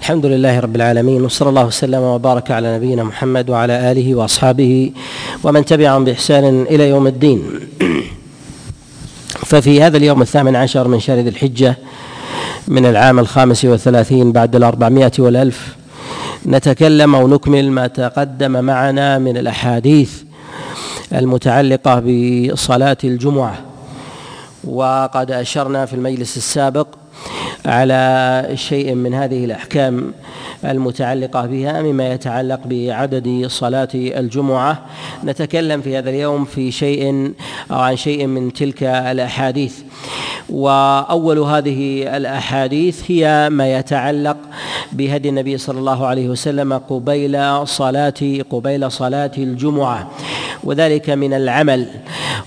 [0.00, 4.92] الحمد لله رب العالمين وصلى الله وسلم وبارك على نبينا محمد وعلى آله وأصحابه
[5.44, 7.42] ومن تبعهم بإحسان إلى يوم الدين.
[9.36, 11.76] ففي هذا اليوم الثامن عشر من شهر ذي الحجة
[12.68, 15.76] من العام الخامس والثلاثين بعد الأربعمائة والألف
[16.46, 20.12] نتكلم أو نكمل ما تقدم معنا من الأحاديث
[21.12, 23.58] المتعلقة بصلاة الجمعة.
[24.64, 26.86] وقد أشرنا في المجلس السابق
[27.66, 30.12] على شيء من هذه الأحكام
[30.64, 34.78] المتعلقة بها مما يتعلق بعدد صلاة الجمعة.
[35.24, 37.32] نتكلم في هذا اليوم في شيء
[37.70, 39.78] أو عن شيء من تلك الأحاديث.
[40.50, 44.36] وأول هذه الأحاديث هي ما يتعلق
[44.92, 50.10] بهدي النبي صلى الله عليه وسلم قبيل صلاة قبيل صلاة الجمعة.
[50.64, 51.86] وذلك من العمل.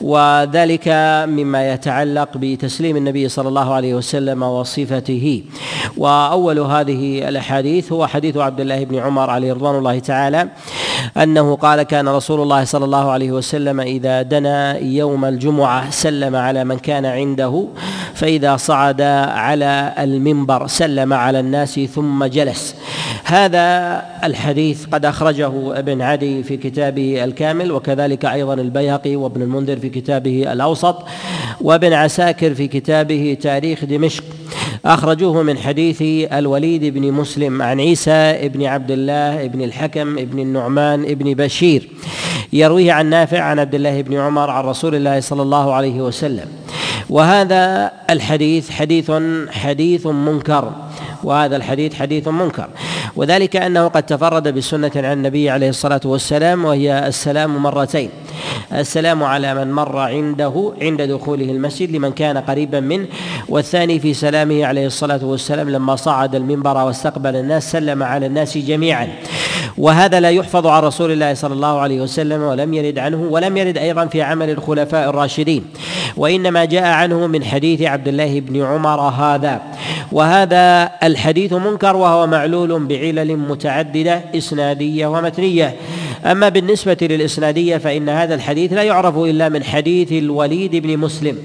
[0.02, 0.88] وذلك
[1.28, 5.44] مما يتعلق بتسليم النبي صلى الله عليه وسلم وصفته
[5.98, 10.48] وأول هذه الأحاديث هو حديث عبد الله بن عمر عليه رضوان الله تعالى
[11.18, 16.64] أنه قال كان رسول الله صلى الله عليه وسلم إذا دنا يوم الجمعة سلم على
[16.64, 17.68] من كان عنده
[18.14, 22.76] فإذا صعد على المنبر سلم على الناس ثم جلس.
[23.24, 29.90] هذا الحديث قد أخرجه ابن عدي في كتابه الكامل وكذلك أيضا البيهقي وابن المنذر في
[29.90, 31.04] كتابه الأوسط
[31.62, 34.24] وابن عساكر في كتابه تاريخ دمشق.
[34.86, 36.02] أخرجوه من حديث
[36.34, 41.90] الوليد بن مسلم عن عيسى بن عبد الله بن الحكم بن النعمان بن بشير.
[42.54, 46.48] يرويه عن نافع عن عبد الله بن عمر عن رسول الله صلى الله عليه وسلم.
[47.10, 49.12] وهذا الحديث حديث
[49.52, 50.72] حديث منكر.
[51.24, 52.70] وهذا الحديث حديث منكر.
[53.16, 58.10] وذلك أنه قد تفرد بسنة عن النبي عليه الصلاة والسلام وهي السلام مرتين.
[58.74, 63.06] السلام على من مر عنده عند دخوله المسجد لمن كان قريبا منه
[63.50, 69.08] والثاني في سلامه عليه الصلاة والسلام لما صعد المنبر واستقبل الناس سلم على الناس جميعا.
[69.78, 73.78] وهذا لا يحفظ عن رسول الله صلى الله عليه وسلم ولم يرد عنه ولم يرد
[73.78, 75.66] أيضا في عمل الخلفاء الراشدين.
[76.18, 79.62] وإنما جاء عنه من حديث عبد الله بن عمر هذا.
[80.12, 85.76] وهذا الحديث منكر وهو معلول بعلل متعددة إسنادية ومتنية.
[86.26, 91.38] أما بالنسبة للإسنادية فإن هذا الحديث لا يعرف إلا من حديث الوليد بن مسلم.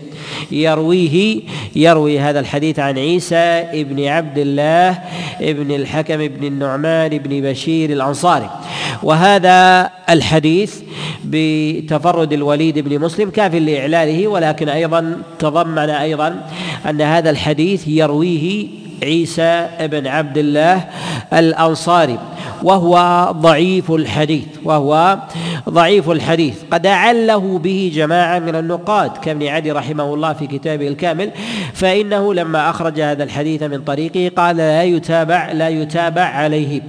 [0.51, 1.41] يرويه
[1.77, 3.37] يروي هذا الحديث عن عيسى
[3.73, 4.99] ابن عبد الله
[5.41, 8.51] ابن الحكم بن النعمان بن بشير الأنصاري.
[9.03, 10.75] وهذا الحديث
[11.25, 16.49] بتفرد الوليد بن مسلم كاف لإعلاله ولكن أيضا تضمن أيضا
[16.91, 18.67] أن هذا الحديث يرويه
[19.03, 20.85] عيسى بن عبد الله
[21.33, 22.19] الأنصاري
[22.63, 25.19] وهو ضعيف الحديث وهو
[25.69, 26.55] ضعيف الحديث.
[26.71, 31.31] قد أعله به جماعة من النقاد كابن عدي رحمه الله في كتابه الكامل
[31.75, 36.81] فإنه لما أخرج هذا الحديث من طريقه قال لا يتابع لا يتابع عليه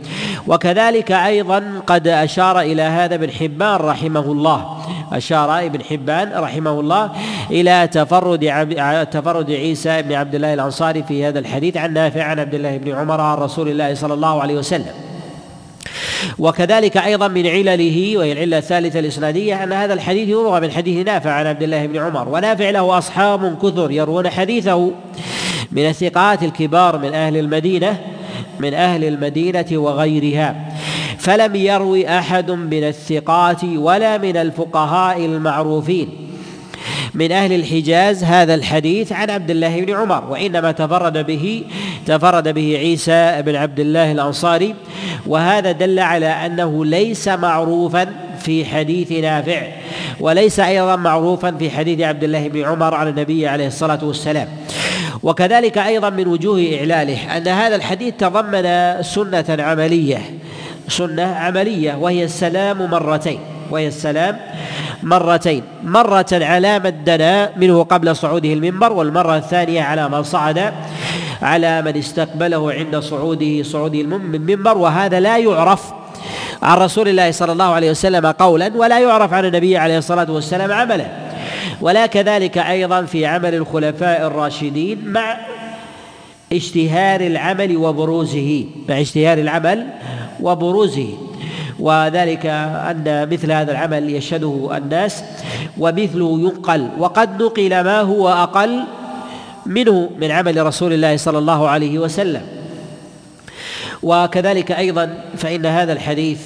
[0.48, 4.78] وكذلك أيضا قد أشار إلى هذا ابن حبان رحمه الله.
[5.12, 7.12] أشار ابن حبان رحمه الله
[7.52, 8.40] إلى تفرد
[9.12, 12.92] تفرد عيسى بن عبد الله الأنصاري في هذا الحديث عن نافع عن عبد الله بن
[12.92, 15.10] عمر عن رسول الله صلى الله عليه وسلم.
[16.40, 21.32] وكذلك أيضا من علله وهي العلة الثالثة الإسنادية أن هذا الحديث يروى من حديث نافع
[21.32, 24.92] عن عبد الله بن عمر ونافع له أصحاب كثر يروون حديثه
[25.72, 27.98] من الثقات الكبار من أهل المدينة
[28.60, 30.69] من أهل المدينة وغيرها.
[31.20, 36.10] فلم يروي أحد من الثقات ولا من الفقهاء المعروفين.
[37.14, 41.64] من أهل الحجاز هذا الحديث عن عبد الله بن عمر وإنما تفرد به
[42.06, 44.76] تفرد به عيسى بن عبد الله الأنصاري.
[45.28, 48.08] وهذا دل على أنه ليس معروفا
[48.40, 49.62] في حديث نافع
[50.20, 54.48] وليس أيضا معروفا في حديث عبد الله بن عمر عن النبي عليه الصلاة والسلام.
[55.24, 60.22] وكذلك أيضا من وجوه إعلاله أن هذا الحديث تضمن سنة عملية.
[60.90, 63.40] سنة عملية وهي السلام مرتين
[63.72, 64.38] وهي السلام
[65.04, 65.64] مرتين.
[65.84, 70.74] مرة على من دنا منه قبل صعوده المنبر والمرة الثانية على من صعد
[71.42, 74.78] على من استقبله عند صعوده صعوده المنبر.
[74.78, 75.94] وهذا لا يعرف
[76.64, 80.72] عن رسول الله صلى الله عليه وسلم قولا ولا يعرف عن النبي عليه الصلاة والسلام
[80.72, 81.06] عملا
[81.82, 85.38] ولا كذلك أيضا في عمل الخلفاء الراشدين مع
[86.54, 89.88] اشتهار العمل وبروزه مع اشتهار العمل
[90.42, 91.14] وبروزه.
[91.80, 95.24] وذلك أن مثل هذا العمل يشهده الناس
[95.78, 98.84] ومثله ينقل وقد نقل ما هو أقل
[99.66, 102.42] منه من عمل رسول الله صلى الله عليه وسلم.
[104.04, 106.40] وكذلك أيضا فإن هذا الحديث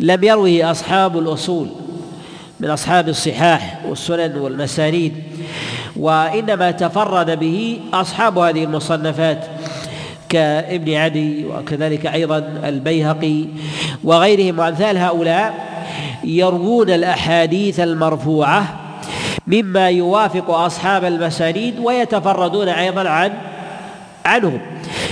[0.00, 1.68] لم يروه أصحاب الأصول
[2.60, 5.12] من أصحاب الصحاح والسنن والمسانيد
[5.96, 9.46] وإنما تفرد به أصحاب هذه المصنفات.
[10.28, 13.44] كابن عدي وكذلك أيضا البيهقي
[14.04, 14.58] وغيرهم.
[14.58, 15.54] وأمثال هؤلاء
[16.24, 18.80] يروون الأحاديث المرفوعة
[19.46, 23.32] مما يوافق أصحاب المسانيد ويتفردون أيضا عن
[24.24, 24.60] عنهم.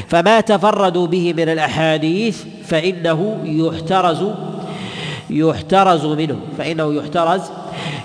[0.08, 4.24] فما تفردوا به من الأحاديث فإنه يحترز
[5.30, 7.42] يحترز منه فإنه يحترز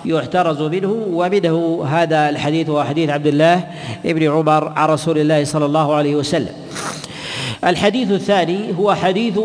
[0.06, 3.64] يحترز منه ومنه هذا الحديث هو حديث عبد الله
[4.04, 6.54] بن عمر عن رسول الله صلى الله عليه وسلم.
[7.66, 9.40] الحديث الثاني هو حديث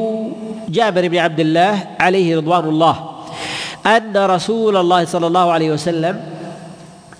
[0.68, 3.10] جابر بن عبد الله عليه رضوان الله
[3.86, 6.20] أن رسول الله صلى الله عليه وسلم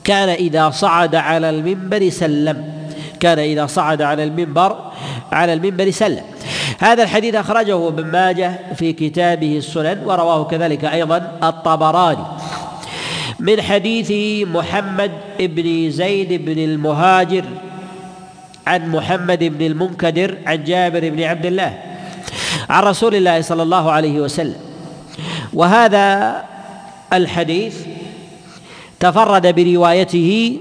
[0.05, 2.84] كان إذا صعد على المنبر سلم.
[3.25, 4.93] كان إذا صعد على المنبر
[5.33, 6.25] على المنبر سلم.
[6.79, 12.25] هذا الحديث أخرجه ابن ماجه في كتابه السنن ورواه كذلك أيضا الطبراني.
[13.41, 14.11] من حديث
[14.49, 17.45] محمد بن زيد بن المهاجر
[18.67, 21.73] عن محمد بن المنكدر عن جابر بن عبد الله
[22.69, 24.61] عن رسول الله صلى الله عليه وسلم.
[25.53, 26.37] وهذا
[27.13, 27.77] الحديث
[29.01, 30.61] تفرد بروايته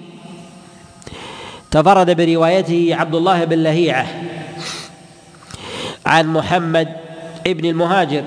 [1.74, 4.08] تفرد بروايته عبد الله بن لهيعة
[6.06, 6.88] عن محمد
[7.48, 8.24] ابن المهاجر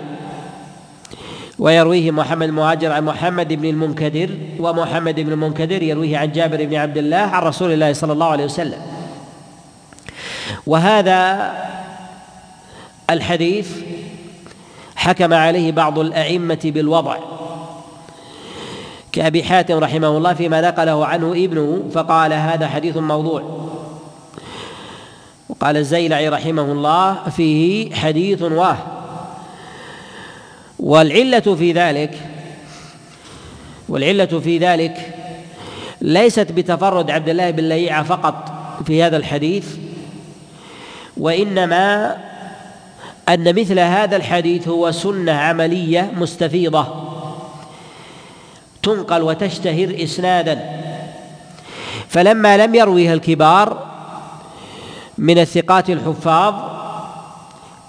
[1.59, 6.99] ويرويه محمد المهاجر عن محمد بن المنكدر ومحمد بن المنكدر يرويه عن جابر بن عبد
[6.99, 8.81] الله عن رسول الله صلى الله عليه وسلم.
[10.67, 11.53] وهذا
[13.11, 13.71] الحديث
[14.97, 17.17] حكم عليه بعض الأئمة بالوضع.
[19.17, 23.43] كأبي حاتم رحمه الله فيما نقله عنه ابنه فقال هذا حديث موضوع.
[25.49, 28.77] وقال الزيلعي رحمه الله فيه حديث واه
[30.79, 32.19] والعلة في ذلك
[33.89, 35.15] والعلة في ذلك
[36.01, 38.53] ليست بتفرد عبد الله بن ليعة فقط
[38.87, 39.77] في هذا الحديث
[41.17, 42.17] وإنما
[43.29, 47.06] أن مثل هذا الحديث هو سنة عملية مستفيضة.
[48.87, 50.57] تنقل وتشتهر إسنادا.
[52.09, 53.87] فلما لم يرويها الكبار
[55.19, 56.55] من الثقات الحفاظ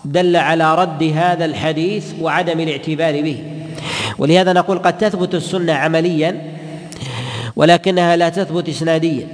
[0.06, 3.44] دل على رد هذا الحديث وعدم الاعتبار به.
[4.18, 6.42] ولهذا نقول قد تثبت السنة عمليا
[7.56, 9.28] ولكنها لا تثبت اسناديا.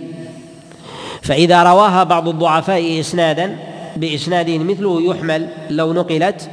[1.22, 3.58] فإذا رواها بعض الضعفاء اسنادا
[3.96, 6.50] بإسناد مثله يحمل لو نقلت.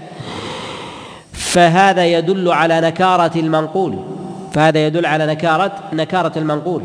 [1.32, 4.19] فهذا يدل على نكارة المنقول.
[4.54, 6.82] فهذا يدل على نكاره نكارة المنقول.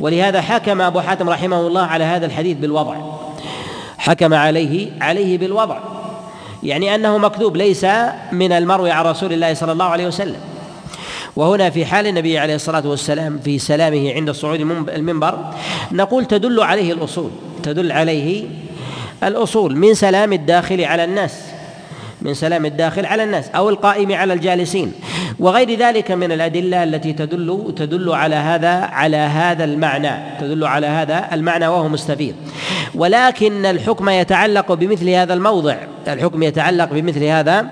[0.00, 2.96] ولهذا حكم أبو حاتم رحمه الله على هذا الحديث بالوضع.
[3.98, 5.78] حكم عليه عليه بالوضع.
[6.62, 7.86] يعني أنه مكذوب ليس
[8.32, 10.40] من المروي عن رسول الله صلى الله عليه وسلم.
[11.36, 15.38] وهنا في حال النبي عليه الصلاة والسلام في سلامه عند صعود المنبر
[15.92, 17.30] نقول تدل عليه الأصول.
[17.62, 18.44] تدل عليه
[19.22, 21.51] الأصول من سلام الداخل على الناس.
[22.22, 24.92] من سلام الداخل على الناس أو القائم على الجالسين.
[25.38, 31.28] وغير ذلك من الأدلة التي تدل تدل على هذا على هذا المعنى تدل على هذا
[31.32, 32.34] المعنى وهو مستفيض.
[32.94, 35.76] ولكن الحكم يتعلق بمثل هذا الموضع
[36.08, 37.66] الحكم يتعلق بمثل هذا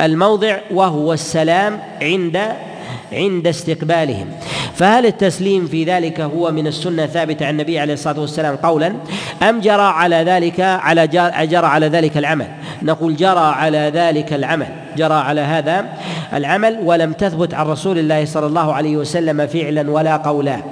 [0.00, 2.38] الموضع وهو السلام عند
[3.12, 4.26] عند استقبالهم.
[4.74, 8.94] فهل التسليم في ذلك هو من السنة ثابتة عن النبي عليه الصلاة والسلام قولا
[9.42, 11.06] أم جرى على ذلك على
[11.46, 12.46] جرى على ذلك العمل؟
[12.82, 14.66] نقول جرى على ذلك العمل.
[14.96, 15.86] جرى على هذا
[16.34, 20.62] العمل ولم تثبت عن رسول الله صلى الله عليه وسلم فعلا ولا قولا.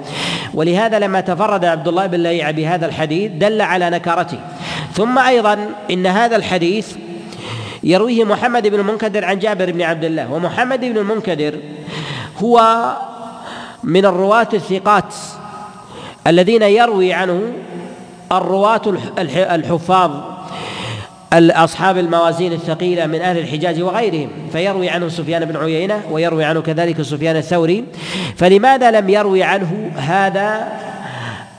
[0.53, 4.37] ولهذا لما تفرد عبد الله بن لهيعة بهذا الحديث دل على نكارته
[4.93, 5.57] ثم أيضا
[5.91, 6.95] إن هذا الحديث
[7.83, 10.33] يرويه محمد بن المنكدر عن جابر بن عبد الله.
[10.33, 11.53] ومحمد بن المنكدر
[12.43, 12.85] هو
[13.83, 15.13] من الرواة الثقات
[16.27, 17.41] الذين يروي عنه
[18.31, 18.81] الرواة
[19.27, 20.11] الحفاظ
[21.33, 27.01] أصحاب الموازين الثقيلة من أهل الحجاز وغيرهم فيروي عنه سفيان بن عيينة ويروي عنه كذلك
[27.01, 27.85] سفيان الثوري.
[28.37, 30.67] فلماذا لم يروي عنه هذا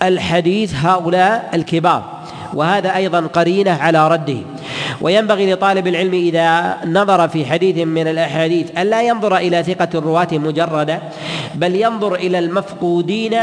[0.03, 2.05] الحديث هؤلاء الكبار؟
[2.55, 4.39] وهذا أيضا قرينة على رده.
[5.01, 11.01] وينبغي لطالب العلم إذا نظر في حديث من الأحاديث ألا ينظر إلى ثقة الرواة مجردة
[11.55, 13.37] بل ينظر إلى المفقودين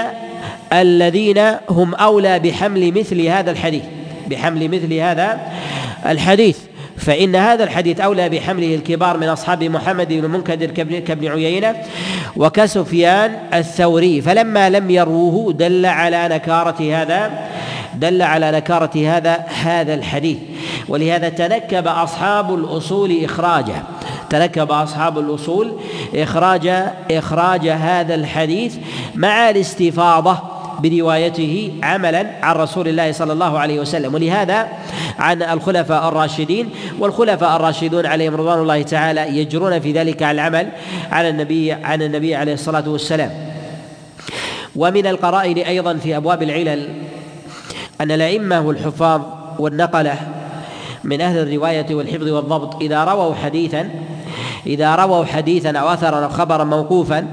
[0.73, 3.83] الذين هم أولى بحمل مثل هذا الحديث
[4.27, 5.39] بحمل مثل هذا
[6.05, 6.57] الحديث.
[6.97, 11.75] فإن هذا الحديث أولى بحمله الكبار من أصحاب محمد بن المنكدر كابن عيينة
[12.35, 14.21] وكسفيان الثوري.
[14.21, 17.31] فلما لم يروه دل على نكارة هذا
[17.95, 20.38] دل على نكارة هذا هذا الحديث.
[20.88, 23.83] ولهذا تنكب أصحاب الأصول إخراجه.
[24.29, 25.73] تنكب أصحاب الأصول
[26.15, 26.67] إخراج
[27.12, 28.75] إخراج هذا الحديث
[29.15, 30.38] مع الاستفاضة
[30.79, 34.13] بروايته عملا عن رسول الله صلى الله عليه وسلم.
[34.13, 34.67] ولهذا
[35.19, 36.69] عن الخلفاء الراشدين
[37.00, 40.69] والخلفاء الراشدون عليهم رضوان الله تعالى يجرون في ذلك على العمل
[41.12, 43.31] على النبي عن النبي عليه الصلاة والسلام.
[44.75, 46.88] ومن القرائن أيضا في أبواب العلل
[48.01, 49.21] أن الأئمة والحفاظ
[49.59, 50.15] والنقلة
[51.03, 53.89] من أهل الرواية والحفظ والضبط إذا رووا حديثا
[54.65, 57.27] إذا رووا حديثا أو اثرا أو خبرا موقوفا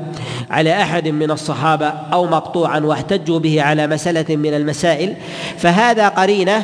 [0.51, 5.17] على أحد من الصحابة أو مقطوعا واحتجوا به على مسألة من المسائل
[5.59, 6.63] فهذا قرينة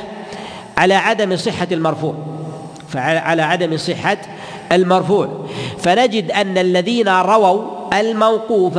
[0.76, 2.15] على عدم صحة المرفوع.
[2.88, 4.19] فعلى عدم صحة
[4.73, 5.47] المرفوع.
[5.79, 7.62] فنجد أن الذين رووا
[8.00, 8.79] الموقوف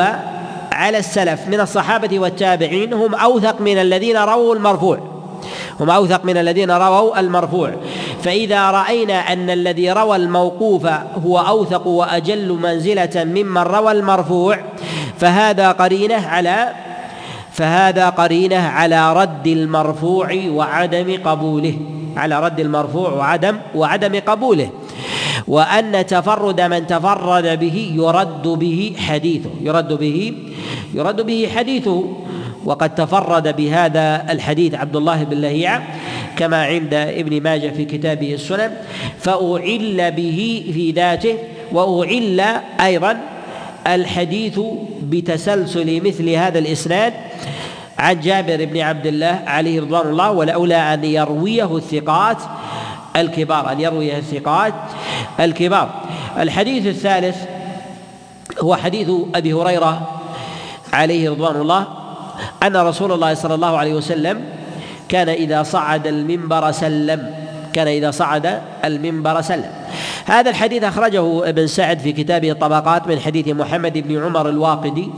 [0.78, 5.00] على السلف من الصحابة والتابعين هم أوثق من الذين رووا المرفوع.
[5.80, 7.72] هم أوثق من الذين رووا المرفوع.
[8.22, 10.86] فإذا رأينا أن الذي روى الموقوف
[11.26, 14.60] هو أوثق وأجل منزلة ممن روى المرفوع
[15.18, 16.70] فهذا قرينة على
[17.52, 21.78] فهذا قرينة على رد المرفوع وعدم قبوله.
[22.18, 24.70] على رد المرفوع وعدم وعدم قبوله.
[25.48, 30.34] وأن تفرد من تفرد به يرد به حديثه يرد به
[30.98, 32.04] يرد به حديثه.
[32.66, 35.84] وقد تفرد بهذا الحديث عبد الله بن لهيعة
[36.38, 38.72] كما عند ابن ماجه في كتابه السنن.
[39.20, 41.36] فأعل به في ذاته
[41.72, 42.40] وأعل
[42.82, 43.18] أيضا
[43.88, 44.60] الحديث
[45.02, 47.14] بتسلسل مثل هذا الإسناد
[47.98, 52.38] عن جابر بن عبد الله عليه رضوان الله ولولا أن يرويه الثقات
[53.16, 54.74] الكبار أن يرويه الثقات
[55.40, 55.90] الكبار.
[56.40, 57.38] الحديث الثالث
[58.62, 60.17] هو حديث أبي هريرة
[60.94, 61.88] عليه رضوان الله
[62.64, 64.44] أن رسول الله صلى الله عليه وسلم
[65.10, 67.34] كان إذا صعد المنبر سلم.
[67.74, 69.72] كان إذا صعد المنبر سلم.
[70.26, 75.10] هذا الحديث أخرجه ابن سعد في كتابه الطبقات من حديث محمد بن عمر الواقدي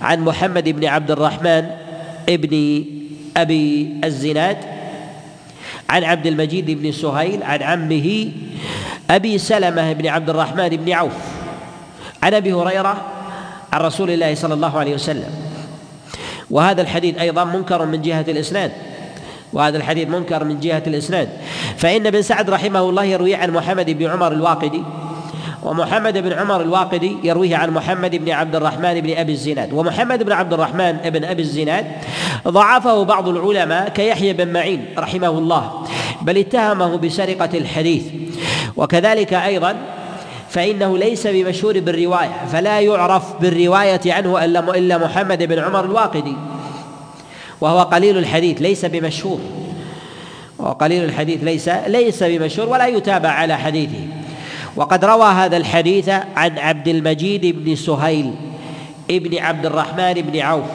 [0.00, 1.66] عن محمد بن عبد الرحمن
[2.28, 2.84] ابن
[3.36, 4.56] أبي الزناد
[5.90, 8.32] عن عبد المجيد بن سهيل عن عمه
[9.10, 11.18] أبي سلمة بن عبد الرحمن بن عوف.
[12.22, 12.96] عن أبي هريرة
[13.72, 15.30] عن رسول الله صلى الله عليه وسلم.
[16.50, 18.72] وهذا الحديث أيضا منكر من جهة الإسناد.
[19.52, 21.28] وهذا الحديث منكر من جهة الإسناد.
[21.76, 24.82] فإن ابن سعد رحمه الله يروي عن محمد بن عمر الواقدي
[25.62, 29.72] ومحمد بن عمر الواقدي يرويه عن محمد بن عبد الرحمن بن أبي الزناد.
[29.72, 31.86] ومحمد بن عبد الرحمن بن أبي الزناد
[32.48, 35.84] ضعفه بعض العلماء كيحيى بن معين رحمه الله
[36.22, 38.04] بل اتهمه بسرقة الحديث.
[38.76, 39.76] وكذلك أيضا
[40.50, 46.36] فإنه ليس بمشهور بالرواية فلا يعرف بالرواية عنه إلا محمد بن عمر الواقدي.
[47.60, 49.40] وهو قليل الحديث ليس بمشهور.
[50.58, 54.06] وقليل الحديث ليس ليس بمشهور ولا يتابع على حديثه.
[54.76, 58.34] وقد روى هذا الحديث عن عبد المجيد بن سهيل
[59.10, 60.66] ابن عبد الرحمن بن عوف.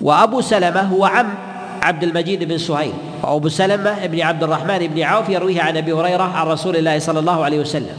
[0.00, 1.34] وأبو سلمة هو عم
[1.82, 2.92] عبد المجيد بن سهيل.
[3.22, 7.18] وأبو سلمة بن عبد الرحمن بن عوف يرويه عن أبي هريرة عن رسول الله صلى
[7.18, 7.96] الله عليه وسلم.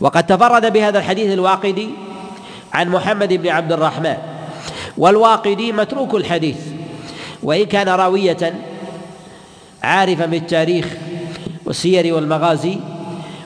[0.00, 1.88] وقد تفرد بهذا الحديث الواقدي
[2.72, 4.16] عن محمد بن عبد الرحمن.
[4.98, 6.56] والواقدي متروك الحديث
[7.42, 8.54] وإن كان راوية
[9.82, 10.86] عارفا بالتاريخ
[11.64, 12.78] والسير والمغازي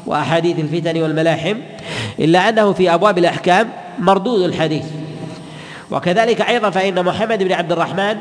[0.07, 1.57] وأحاديث الفتن والملاحم
[2.19, 3.69] إلا أنه في أبواب الأحكام
[3.99, 4.85] مردود الحديث.
[5.91, 8.17] وكذلك أيضا فإن محمد بن عبد الرحمن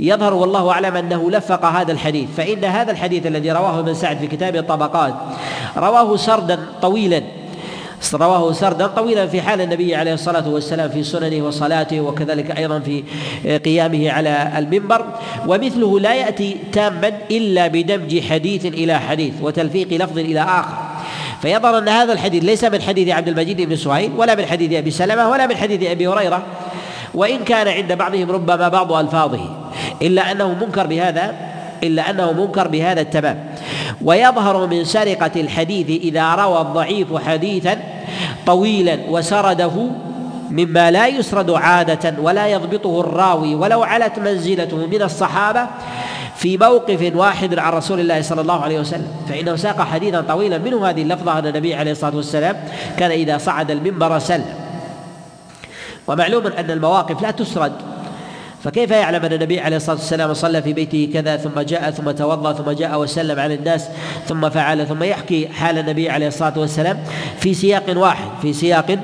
[0.00, 2.28] يظهر والله أعلم أنه لفق هذا الحديث.
[2.36, 5.14] فإن هذا الحديث الذي رواه ابن سعد في كتاب الطبقات
[5.76, 7.22] رواه سردا طويلا.
[8.14, 13.04] رواه سردا طويلا في حال النبي عليه الصلاة والسلام في سننه وصلاته وكذلك أيضا في
[13.58, 15.04] قيامه على المنبر.
[15.46, 20.74] ومثله لا يأتي تاما إلا بدمج حديث إلى حديث وتلفيق لفظ إلى آخر.
[21.42, 24.90] فيظهر أن هذا الحديث ليس من حديث عبد المجيد بن سهيل ولا من حديث أبي
[24.90, 26.42] سلمة ولا من حديث أبي هريرة.
[27.14, 29.59] وإن كان عند بعضهم ربما بعض ألفاظه.
[30.02, 31.34] إلا أنه منكر بهذا
[31.82, 33.44] إلا أنه منكر بهذا التمام.
[34.04, 37.76] ويظهر من سرقة الحديث إذا روى الضعيف حديثا
[38.46, 39.90] طويلا وسرده
[40.50, 45.66] مما لا يسرد عادة ولا يضبطه الراوي ولو علت منزلته من الصحابة
[46.36, 49.08] في موقف واحد عن رسول الله صلى الله عليه وسلم.
[49.28, 52.56] فإنه ساق حديثا طويلا منه هذه اللفظة أن النبي عليه الصلاة والسلام
[52.96, 54.54] كان إذا صعد المنبر سلم
[56.06, 57.72] ومعلوم أن المواقف لا تسرد.
[58.64, 62.52] فكيف يعلم أن النبي عليه الصلاة والسلام صلى في بيته كذا ثم جاء ثم توضأ
[62.52, 63.88] ثم جاء وسلم على الناس
[64.26, 66.98] ثم فعل ثم يحكي حال النبي عليه الصلاة والسلام
[67.38, 68.98] في سياق واحد في سياق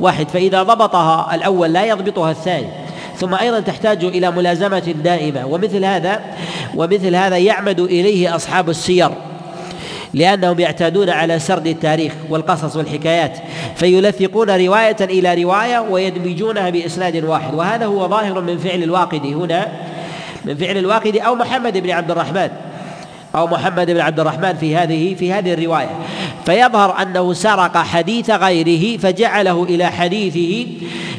[0.00, 0.28] واحد.
[0.28, 2.68] فإذا ضبطها الأول لا يضبطها الثاني
[3.16, 5.46] ثم أيضا تحتاج إلى ملازمة دائمة.
[5.46, 6.20] ومثل هذا
[6.74, 9.10] ومثل هذا يعمد إليه أصحاب السير.
[10.14, 13.38] لأنهم يعتادون على سرد التاريخ والقصص والحكايات
[13.76, 17.54] فيلفقون رواية إلى رواية ويدمجونها بإسناد واحد.
[17.54, 19.68] وهذا هو ظاهر من فعل الواقدي هنا
[20.44, 22.48] من فعل الواقدي أو محمد بن عبد الرحمن
[23.34, 25.90] أو محمد بن عبد الرحمن في هذه في هذه الرواية.
[26.46, 30.66] فيظهر أنه سرق حديث غيره فجعله إلى حديثه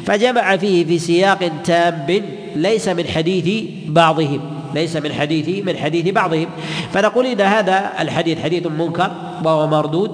[0.06, 2.22] فجمع فيه في سياق تام
[2.56, 4.55] ليس من حديث بعضهم.
[4.76, 6.48] ليس من حديث من حديث بعضهم.
[6.92, 9.10] فنقول إن هذا الحديث حديث منكر
[9.44, 10.12] وهو مردود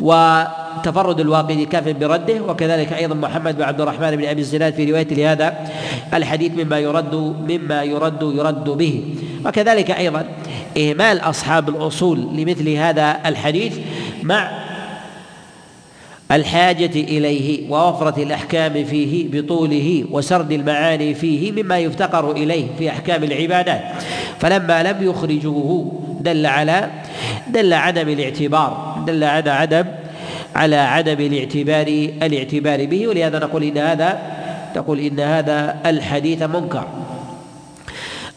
[0.00, 2.42] وتفرد الواقدي كاف برده.
[2.42, 5.48] وكذلك أيضا محمد بن عبد الرحمن بن أبي الزناد في روايته لهذا
[6.14, 7.14] الحديث مما يرد
[7.48, 8.94] مما يرد يرد به.
[9.46, 10.22] وكذلك أيضا
[10.78, 13.78] إهمال أصحاب الأصول لمثل هذا الحديث
[14.22, 14.61] مع
[16.32, 23.82] الحاجة إليه ووفرة الأحكام فيه بطوله وسرد المعاني فيه مما يفتقر إليه في أحكام العبادات.
[24.38, 26.90] فلما لم يخرجوه دل على
[27.48, 29.84] دل عدم الاعتبار دل على عدم
[30.54, 31.86] على عدم الاعتبار
[32.22, 33.08] الاعتبار به.
[33.08, 34.18] ولهذا نقول إن هذا
[34.76, 36.86] نقول إن هذا الحديث منكر.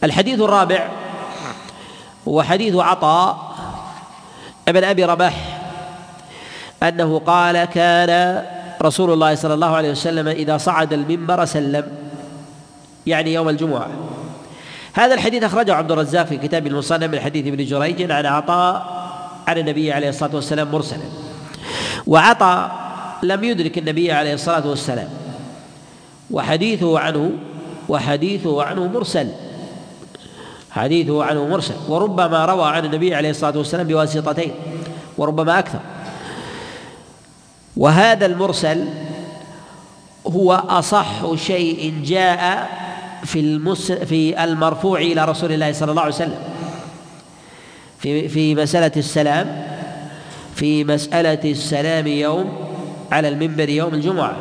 [0.04, 0.88] الحديث الرابع
[2.28, 3.56] هو حديث عطاء
[4.68, 5.55] ابن أبي رباح
[6.84, 8.44] أنه قال كان
[8.82, 11.84] رسول الله صلى الله عليه وسلم إذا صعد المنبر سلم
[13.08, 13.88] يعني يوم الجمعة.
[14.94, 19.06] هذا الحديث أخرجه عبد الرزاق في كتاب المصنف من حديث ابن جريج عن عطاء
[19.48, 21.04] عن النبي عليه الصلاة والسلام مرسلا.
[22.08, 22.76] وعطاء
[23.24, 25.10] لم يدرك النبي عليه الصلاة والسلام.
[26.32, 27.32] وحديثه عنه
[27.90, 29.28] وحديثه عنه مرسل.
[30.72, 31.76] حديثه عنه مرسل.
[31.88, 34.52] وربما روى عن النبي عليه الصلاة والسلام بواسطتين
[35.18, 35.80] وربما أكثر.
[37.78, 38.86] وهذا المرسل
[40.28, 42.70] هو أصح شيء جاء
[43.26, 46.40] في المس في المرفوع إلى رسول الله صلى الله عليه وسلم.
[48.00, 49.68] في في مسألة السلام
[50.56, 52.58] في مسألة السلام يوم
[53.12, 54.36] على المنبر يوم الجمعة.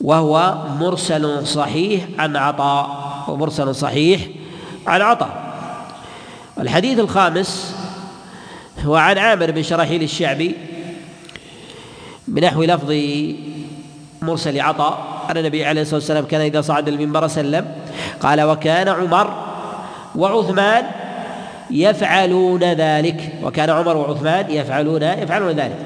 [0.00, 2.88] وهو مرسل صحيح عن عطاء
[3.28, 4.20] ومرسل صحيح
[4.86, 5.48] عن عطاء.
[6.60, 7.74] الحديث الخامس
[8.84, 10.56] هو عن عامر بن شراحيل الشعبي
[12.28, 12.92] بنحو لفظ
[14.22, 14.98] مرسل عطاء
[15.30, 17.66] أن النبي عليه الصلاة والسلام كان إذا صعد المنبر سلم.
[18.20, 19.34] قال وكان عمر
[20.16, 20.84] وعثمان
[21.70, 23.32] يفعلون ذلك.
[23.42, 25.76] وكان عمر وعثمان يفعلون يفعلون ذلك.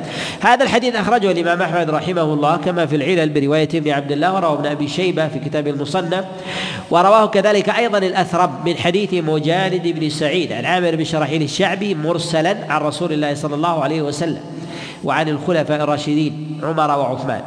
[0.40, 4.54] هذا الحديث أخرجه الإمام أحمد رحمه الله كما في العلل برواية ابن عبد الله ورواه
[4.54, 6.24] ابن أبي شيبة في كتاب المصنف
[6.90, 12.56] ورواه كذلك أيضا الأثرب من حديث مجالد بن سعيد عن عامر بن شرحيل الشعبي مرسلا
[12.68, 14.40] عن رسول الله صلى الله عليه وسلم.
[15.04, 17.42] وعن الخلفاء الراشدين عمر وعثمان.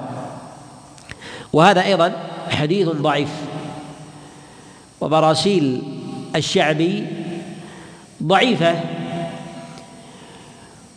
[1.54, 2.14] وهذا أيضا
[2.50, 3.30] حديث ضعيف.
[5.02, 5.82] ومراسيل
[6.36, 7.06] الشعبي
[8.24, 8.76] ضعيفة.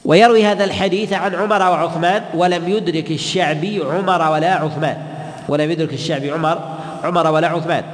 [0.04, 4.96] ويروي هذا الحديث عن عمر وعثمان ولم يدرك الشعبي عمر ولا عثمان.
[5.48, 6.58] ولم يدرك الشعبي عمر
[7.04, 7.84] عمر ولا عثمان.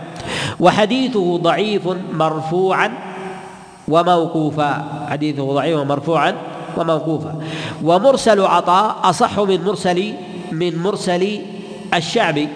[0.61, 2.91] وحديثه ضعيف مرفوعا
[3.89, 4.85] وموقوفا.
[5.11, 6.35] حديثه ضعيف مرفوعا
[6.79, 7.43] وموقوفا
[7.83, 10.15] ومرسل عطاء أصح من مرسل
[10.53, 11.41] من مرسل
[11.95, 12.49] الشعبي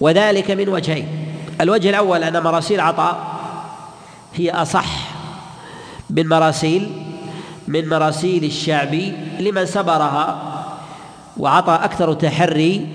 [0.00, 1.08] وذلك من وجهين.
[1.60, 3.18] الوجه الأول أن مراسيل عطاء
[4.34, 4.86] هي أصح
[6.10, 6.90] من مراسيل
[7.68, 10.42] من مراسيل الشعبي لمن سبرها.
[11.36, 12.86] وعطى أكثر تحري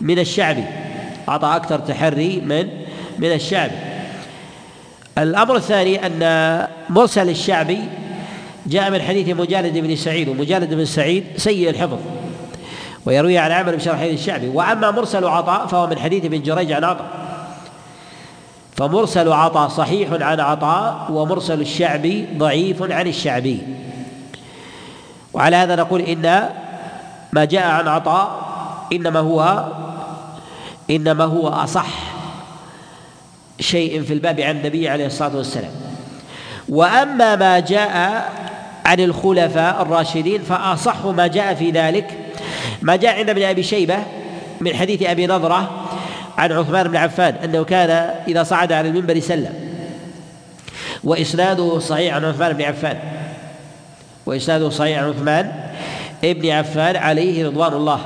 [0.00, 0.64] من الشعبي
[1.28, 2.68] عطى أكثر تحري من
[3.18, 3.76] من الشعبي
[5.18, 6.20] الأمر الثاني أن
[6.88, 7.80] مرسل الشعبي
[8.66, 11.98] جاء من حديث مجالد بن سعيد ومجالد بن سعيد سيء الحفظ
[13.06, 16.84] ويروي عن عمر بن شرحيل الشعبي وأما مرسل عطاء فهو من حديث ابن جريج عن
[16.84, 17.06] عطاء.
[18.76, 23.62] فمرسل عطاء صحيح عن عطاء ومرسل الشعبي ضعيف عن الشعبي.
[25.32, 26.48] وعلى هذا نقول إن
[27.32, 28.40] ما جاء عن عطاء
[28.92, 29.64] إنما هو
[30.90, 31.88] إنما هو أصح
[33.60, 35.72] شيء في الباب عن النبي عليه الصلاة والسلام.
[36.68, 38.32] وأما ما جاء
[38.90, 42.10] عن الخلفاء الراشدين فأصح ما جاء في ذلك.
[42.82, 43.98] ما جاء عند ابن أبي شيبة
[44.60, 45.86] من حديث أبي نضرة
[46.38, 47.90] عن عثمان بن عفان أنه كان
[48.28, 49.54] إذا صعد على المنبر سلم.
[51.04, 52.98] وإسناده صحيح عن عثمان بن عفان.
[54.26, 55.52] وإسناده صحيح عن عثمان
[56.24, 58.00] ابن عفان عليه رضوان الله.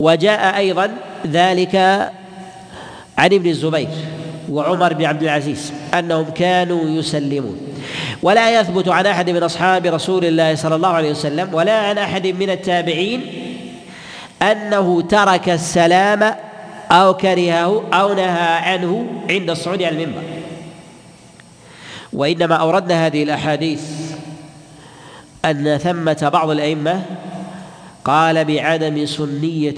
[0.00, 0.90] وجاء أيضا
[1.26, 1.74] ذلك
[3.18, 3.88] عن ابن الزبير
[4.50, 7.60] وعمر بن عبد العزيز أنهم كانوا يسلمون.
[8.22, 12.26] ولا يثبت عن أحد من أصحاب رسول الله صلى الله عليه وسلم ولا عن أحد
[12.26, 13.20] من التابعين
[14.42, 16.34] أنه ترك السلام
[16.90, 20.22] أو كرهه أو نهى عنه عند الصعود على المنبر.
[22.12, 23.82] وإنما أوردنا هذه الأحاديث
[25.44, 27.02] أن ثمة بعض الأئمة
[28.04, 29.74] قال بعدم سنية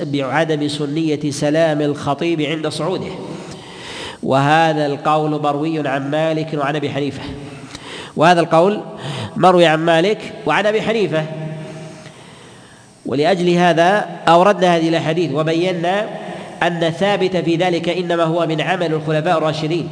[0.00, 3.12] بعدم سنية سلام الخطيب عند صعوده.
[4.22, 7.22] وهذا القول مروي عن مالك وعن أبي حنيفة.
[8.16, 8.80] وهذا القول
[9.36, 11.24] مروي عن مالك وعن أبي حنيفة.
[13.06, 16.06] ولأجل هذا أوردنا هذه الأحاديث وبينا
[16.62, 19.88] أن الثابت في ذلك إنما هو من عمل الخلفاء الراشدين.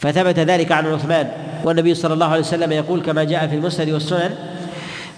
[0.00, 1.30] فثبت ذلك عن عثمان
[1.64, 4.34] والنبي صلى الله عليه وسلم يقول كما جاء في المسند والسنن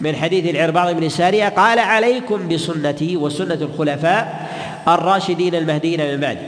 [0.00, 4.48] من حديث العرباض بن سارية قال عليكم بسنتي وسنة الخلفاء
[4.88, 6.38] الراشدين المهديين من بعد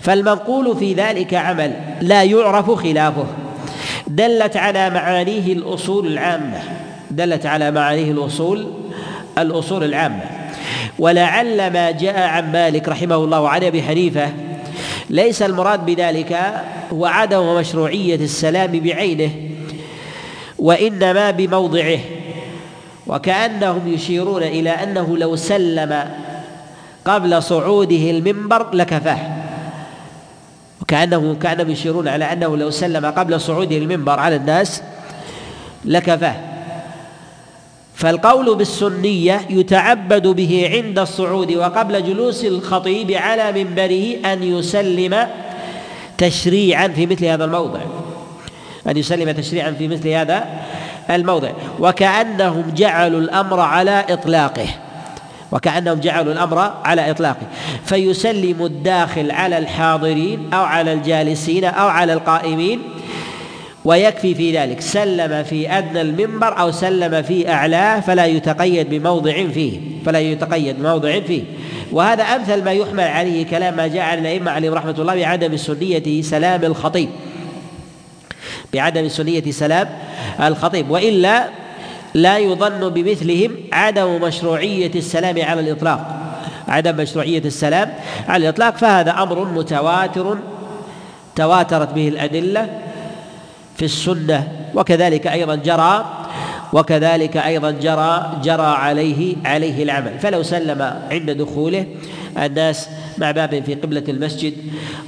[0.00, 3.26] فالمنقول في ذلك عمل لا يعرف خلافه.
[4.06, 6.62] دلت على معانيه الأصول العامة.
[7.10, 8.66] دلت على معانيه الأصول
[9.38, 10.24] الأصول العامة.
[10.98, 14.32] ولعل ما جاء عن مالك رحمه الله وعن أبي حنيفة
[15.10, 16.40] ليس المراد بذلك
[16.92, 19.30] هو عدم مشروعية السلام بعينه
[20.58, 21.98] وإنما بموضعه.
[23.06, 26.04] وكأنهم يشيرون إلى أنه لو سلم
[27.04, 29.41] قبل صعوده المنبر لكفاه.
[30.92, 34.82] وكأنه كأنهم يشيرون على أنه لو سلم قبل صعوده المنبر على الناس
[35.84, 36.36] لكفاه
[37.94, 45.26] فالقول بالسنية يتعبد به عند الصعود وقبل جلوس الخطيب على منبره أن يسلم
[46.18, 47.80] تشريعا في مثل هذا الموضع.
[48.86, 50.44] أن يسلم تشريعا في مثل هذا
[51.10, 51.50] الموضع.
[51.80, 54.68] وكأنهم جعلوا الأمر على إطلاقه.
[55.52, 57.46] وكأنهم جعلوا الأمر على إطلاقه.
[57.84, 62.82] فيسلم الداخل على الحاضرين أو على الجالسين أو على القائمين
[63.84, 64.80] ويكفي في ذلك.
[64.80, 69.80] سلم في أدنى المنبر أو سلم في أعلاه فلا يتقيد بموضع فيه.
[70.06, 71.42] فلا يتقيد بموضع فيه.
[71.92, 76.22] وهذا أمثل ما يحمل عليه كلام ما جاء عن الأئمة عليهم رحمة الله بعدم سنية
[76.22, 77.08] سلام الخطيب.
[78.72, 79.88] بعدم سنية سلام
[80.40, 80.90] الخطيب.
[80.90, 81.61] وإلا
[82.14, 86.18] لا يظن بمثلهم عدم مشروعية السلام على الإطلاق.
[86.68, 87.94] عدم مشروعية السلام
[88.28, 90.38] على الإطلاق فهذا أمر متواتر
[91.36, 92.80] تواترت به الأدلة
[93.76, 96.04] في السنة وكذلك أيضا جرى
[96.72, 100.18] وكذلك أيضا جرى جرى عليه عليه العمل.
[100.18, 101.86] فلو سلم عند دخوله
[102.36, 104.54] الناس مع باب في قبلة المسجد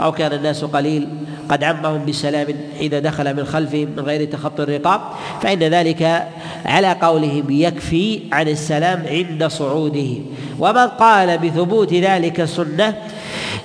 [0.00, 1.08] أو كان الناس قليل
[1.48, 2.46] قد عمهم بسلام
[2.80, 5.00] إذا دخل من خلفهم من غير تخطي الرقاب.
[5.42, 6.28] فإن ذلك
[6.64, 10.11] على قولهم يكفي عن السلام عند صعوده.
[10.59, 12.94] ومن قال بثبوت ذلك سنة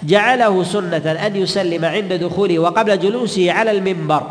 [0.03, 4.23] جعله سنة أن يسلم عند دخوله وقبل جلوسه على المنبر.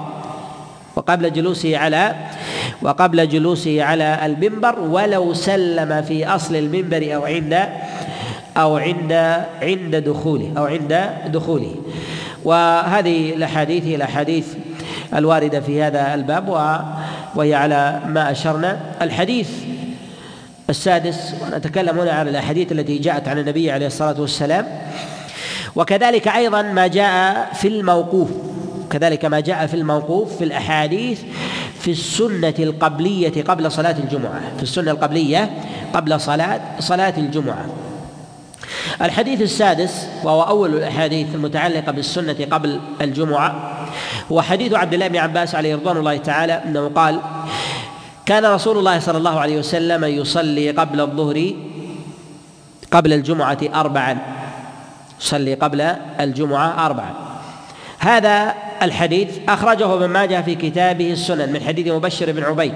[0.96, 2.14] وقبل جلوسه على
[2.82, 7.68] وقبل جلوسه على المنبر ولو سلم في أصل المنبر أو عند
[8.56, 9.12] أو عند
[9.62, 11.74] عند دخوله أو عند دخوله.
[12.44, 14.46] وهذه الأحاديث هي الأحاديث
[15.14, 16.48] الواردة في هذا الباب
[17.34, 18.80] وهي على ما أشرنا.
[19.02, 19.50] الحديث
[20.70, 24.66] السادس ونتكلم هنا عن الأحاديث التي جاءت عن النبي عليه الصلاة والسلام.
[25.76, 28.28] وكذلك أيضا ما جاء في الموقوف
[28.90, 31.20] كذلك ما جاء في الموقوف في الأحاديث
[31.80, 35.50] في السنة القبلية قبل صلاة الجمعة في السنة القبلية
[35.94, 37.66] قبل صلاة صلاة الجمعة.
[39.02, 43.78] الحديث السادس وهو أول الأحاديث المتعلقة بالسنة قبل الجمعة
[44.32, 47.20] هو حديث عبد الله بن عباس عليه رضوان الله تعالى أنه قال
[48.26, 51.54] كان رسول الله صلى الله عليه وسلم يصلي قبل الظهر
[52.90, 54.18] قبل الجمعة أربعا.
[55.20, 55.80] يصلي قبل
[56.20, 57.14] الجمعة أربعا.
[57.98, 62.74] هذا الحديث أخرجه ابن ماجه في كتابه السنن من حديث مبشر بن عبيد.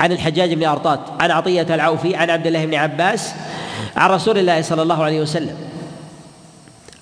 [0.00, 3.34] عن الحجاج بن أرطاط عن عطية العوفي عن عبد الله بن عباس
[3.96, 5.56] عن رسول الله صلى الله عليه وسلم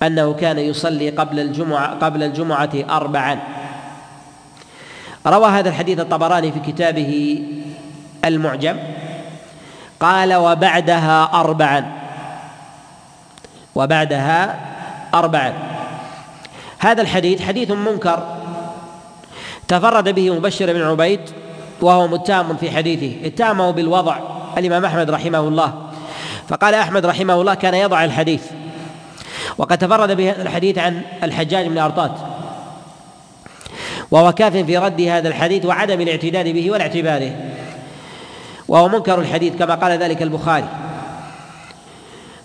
[0.03, 3.39] أنه كان يصلي قبل الجمعة قبل الجمعة أربعا.
[5.27, 7.43] روى هذا الحديث الطبراني في كتابه
[8.25, 8.77] المعجم.
[10.01, 11.93] قال وبعدها أربعا.
[13.75, 14.61] وبعدها
[15.15, 15.53] أربعا.
[16.79, 18.37] هذا الحديث حديث منكر.
[19.69, 21.21] تفرد به مبشر بن عبيد
[21.81, 23.27] وهو متهم في حديثه.
[23.27, 24.19] اتهمه بالوضع.
[24.59, 25.94] الإمام أحمد رحمه الله.
[26.49, 28.43] فقال أحمد رحمه الله كان يضع الحديث.
[29.59, 32.13] وقد تفرد بهذا الحديث عن الحجاج بن أرطات.
[34.11, 37.33] وهو كاف في رد هذا الحديث وعدم الاعتداد به ولا اعتباره
[38.69, 40.69] وهو منكر الحديث كما قال ذلك البخاري.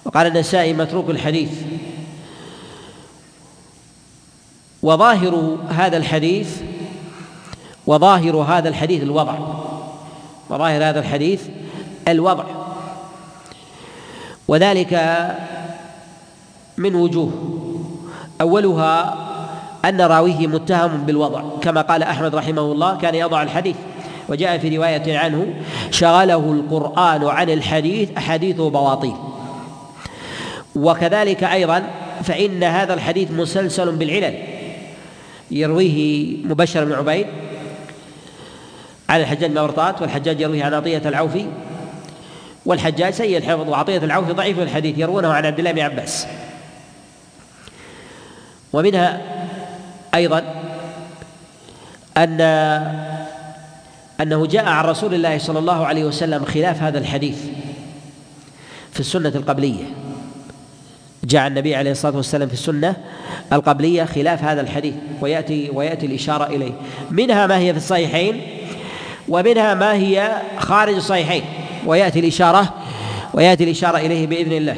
[0.06, 1.52] وقال النسائي متروك الحديث.
[4.84, 6.62] وظاهر هذا الحديث
[7.88, 9.36] وظاهر هذا الحديث الوضع.
[10.50, 11.42] وظاهر هذا الحديث
[12.08, 12.59] الوضع.
[14.50, 14.94] وذلك
[16.78, 17.32] من وجوه.
[18.42, 19.16] أولها
[19.86, 23.76] أن راويه متهم بالوضع كما قال أحمد رحمه الله كان يضع الحديث
[24.30, 25.54] وجاء في رواية عنه
[25.92, 29.16] شغله القرآن عن الحديث أحاديثه بواطيل.
[30.76, 31.84] وكذلك أيضا
[32.24, 34.34] فإن هذا الحديث مسلسل بالعلل.
[35.52, 37.28] يرويه مبشر بن عبيد
[39.10, 39.58] عن الحجاج بن
[40.02, 41.46] والحجاج يرويه عن عطية العوفي
[42.66, 46.28] والحجاج سيء الحفظ وعطية العوفي ضعيف الحديث يروونه عن عبد الله بن عباس.
[48.74, 49.22] ومنها
[50.16, 50.44] أيضا
[52.18, 52.42] أن
[54.22, 57.38] أنه جاء عن رسول الله صلى الله عليه وسلم خلاف هذا الحديث
[58.92, 59.84] في السنة القبلية.
[61.24, 62.96] جاء النبي عليه الصلاة والسلام في السنة
[63.54, 66.72] القبلية خلاف هذا الحديث ويأتي ويأتي الإشارة إليه.
[67.12, 68.42] منها ما هي في الصحيحين
[69.28, 71.44] ومنها ما هي خارج الصحيحين.
[71.86, 72.74] ويأتي الإشارة
[73.34, 74.76] ويأتي الإشارة إليه بإذن الله.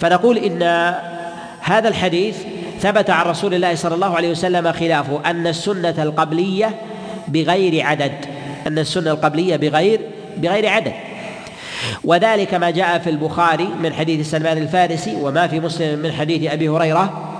[0.00, 0.62] فنقول إن
[1.60, 2.36] هذا الحديث
[2.80, 6.74] ثبت عن رسول الله صلى الله عليه وسلم خلافه أن السنة القبلية
[7.28, 8.12] بغير عدد.
[8.66, 10.00] أن السنة القبلية بغير
[10.36, 10.92] بغير عدد.
[12.04, 16.68] وذلك ما جاء في البخاري من حديث سلمان الفارسي وما في مسلم من حديث أبي
[16.68, 17.30] هريرة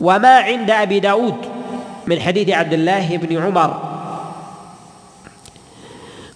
[0.00, 1.34] وما عند أبي داود
[2.06, 3.91] من حديث عبد الله بن عمر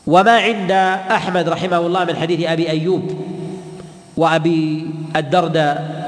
[0.07, 0.71] وما عند
[1.11, 3.25] أحمد رحمه الله من حديث أبي أيوب
[4.17, 6.07] وأبي الدرداء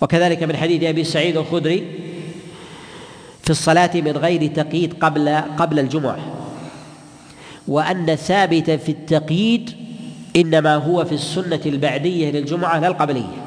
[0.00, 1.86] وكذلك من حديث أبي سعيد الخدري
[3.42, 6.18] في الصلاة من غير تقييد قبل قبل الجمعة
[7.68, 9.70] وأن الثابت في التقييد
[10.36, 13.44] إنما هو في السنة البعدية للجمعة لا القبلية.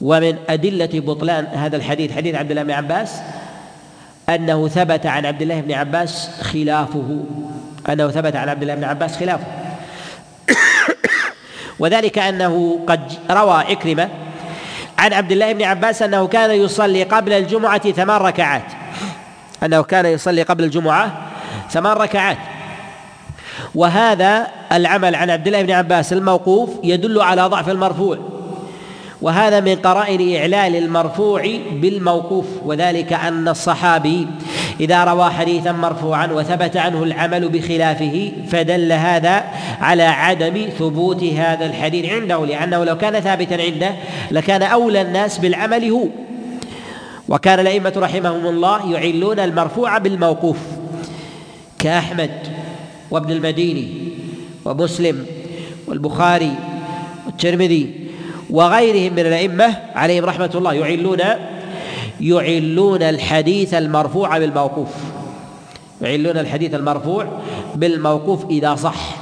[0.00, 3.20] ومن أدلة بطلان هذا الحديث حديث عبد الله بن عباس
[4.28, 7.24] أنه ثبت عن عبد الله بن عباس خلافه.
[7.88, 9.46] أنه ثبت عن عبد الله بن عباس خلافه.
[11.80, 14.08] وذلك أنه قد روى عكرمة
[14.98, 18.72] عن عبد الله بن عباس أنه كان يصلي قبل الجمعة ثمان ركعات.
[19.62, 21.12] أنه كان يصلي قبل الجمعة
[21.70, 22.38] ثمان ركعات.
[23.74, 28.33] وهذا العمل عن عبد الله بن عباس الموقوف يدل على ضعف المرفوع.
[29.22, 34.26] وهذا من قرائن إعلال المرفوع بالموقوف وذلك أن الصحابي
[34.80, 39.44] إذا روى حديثا مرفوعا وثبت عنه العمل بخلافه فدل هذا
[39.80, 43.90] على عدم ثبوت هذا الحديث عنده لأنه لو كان ثابتا عنده
[44.30, 46.06] لكان أولى الناس بالعمل هو.
[47.28, 50.58] وكان الأئمة رحمهم الله يعلون المرفوع بالموقوف
[51.78, 52.30] كأحمد
[53.10, 53.88] وابن المديني
[54.64, 55.26] ومسلم
[55.86, 56.52] والبخاري
[57.26, 58.03] والترمذي
[58.54, 61.18] وغيرهم من الأئمة عليهم رحمة الله يعلون
[62.20, 64.88] يعلون الحديث المرفوع بالموقوف.
[66.02, 67.26] يعلون الحديث المرفوع
[67.74, 69.16] بالموقوف إذا صح.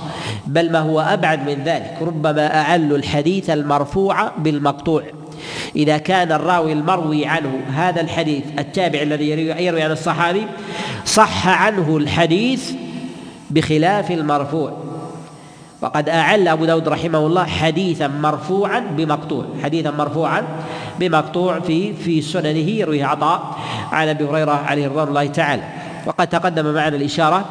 [0.47, 1.99] بل ما هو أبعد من ذلك.
[2.01, 5.03] ربما أعلوا الحديث المرفوع بالمقطوع.
[5.77, 10.47] إذا كان الراوي المروي عنه هذا الحديث التابع الذي يروي عن الصحابي
[11.05, 12.73] صح عنه الحديث
[13.51, 14.82] بخلاف المرفوع.
[15.83, 20.43] وقد أعل أبو داود رحمه الله حديثا مرفوعا بمقطوع حديثا مرفوعا
[21.01, 23.59] بمقطوع في في سننه يرويه عطاء
[23.93, 25.63] عن أبي هريرة عليه رضوان الله تعالى.
[26.07, 27.45] وقد تقدم معنا الإشارة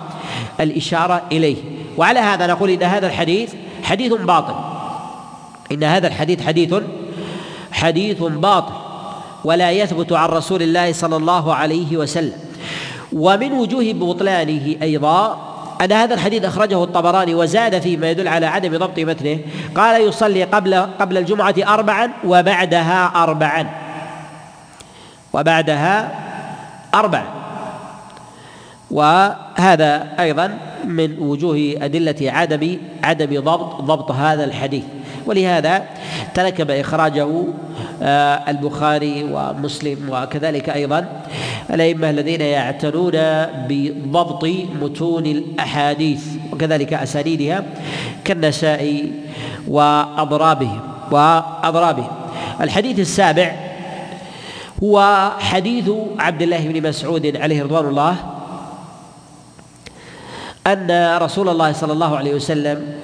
[0.60, 1.56] الإشارة إليه.
[1.98, 4.56] وعلى هذا نقول إن هذا الحديث حديث باطل.
[5.72, 6.76] إن هذا الحديث حديث
[7.72, 8.74] حديث باطل.
[9.44, 12.39] ولا يثبت عن رسول الله صلى الله عليه وسلم.
[13.13, 15.51] ومن وجوه بطلانه أيضا
[15.82, 19.39] أن هذا الحديث أخرجه الطبراني وزاد فيه ما يدل على عدم ضبط متنه.
[19.76, 23.70] قال يصلي قبل قبل الجمعة أربعا وبعدها أربعا.
[25.34, 26.12] وبعدها
[26.94, 27.26] أربعا.
[28.91, 34.84] وهذا أيضا من وجوه أدلة عدم عدم ضبط ضبط هذا الحديث.
[35.26, 35.84] ولهذا
[36.34, 37.44] تركب إخراجه
[38.04, 41.22] آه، البخاري ومسلم وكذلك أيضا
[41.73, 43.12] الأئمة الذين يعتنون
[43.69, 44.45] بضبط
[44.81, 47.63] متون الأحاديث وكذلك أسانيدها
[48.23, 49.12] كالنسائي
[49.67, 50.79] وأضرابه
[51.12, 52.07] وأضرابه.
[52.62, 53.55] الحديث السابع
[54.84, 58.15] هو حديث عبد الله بن مسعود عليه رضوان الله
[60.67, 62.99] أن رسول الله صلى الله عليه وسلم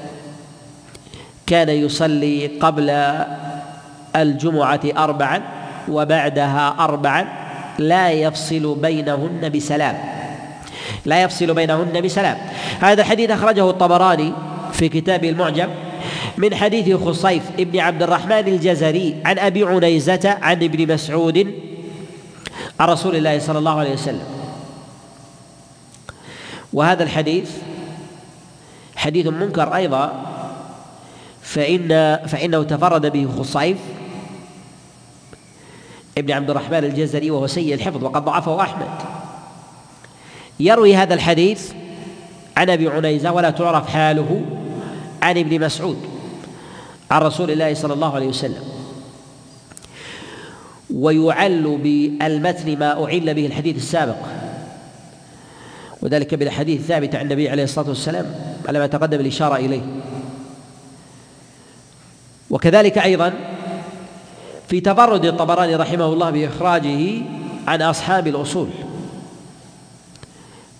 [1.47, 2.89] كان يصلي قبل
[4.15, 5.41] الجمعة أربعا
[5.89, 7.46] وبعدها أربعا
[7.77, 9.97] لا يفصل بينهن بسلام.
[11.05, 12.37] لا يفصل بينهن بسلام.
[12.79, 14.33] هذا الحديث أخرجه الطبراني
[14.73, 15.69] في كتابه المعجم
[16.37, 21.53] من حديث خصيف ابن عبد الرحمن الجزري عن أبي عنيزة عن ابن مسعود
[22.79, 24.25] عن رسول الله صلى الله عليه وسلم.
[26.73, 27.51] وهذا الحديث
[28.95, 30.25] حديث منكر أيضا
[31.41, 33.77] فإن فإنه تفرد به خصيف
[36.17, 38.89] ابن عبد الرحمن الجزري وهو سيء الحفظ وقد ضعفه أحمد.
[40.59, 41.71] يروي هذا الحديث
[42.57, 44.45] عن أبي عنيزة ولا تعرف حاله
[45.21, 45.97] عن ابن مسعود
[47.11, 48.63] عن رسول الله صلى الله عليه وسلم.
[50.93, 54.17] ويعل بالمتن ما أعل به الحديث السابق.
[56.01, 58.35] وذلك بالحديث الثابت عن النبي عليه الصلاة والسلام
[58.67, 59.81] على ما تقدم الإشارة إليه.
[62.49, 63.33] وكذلك أيضا
[64.67, 67.21] في تفرد الطبراني رحمه الله بإخراجه
[67.67, 68.67] عن أصحاب الأصول.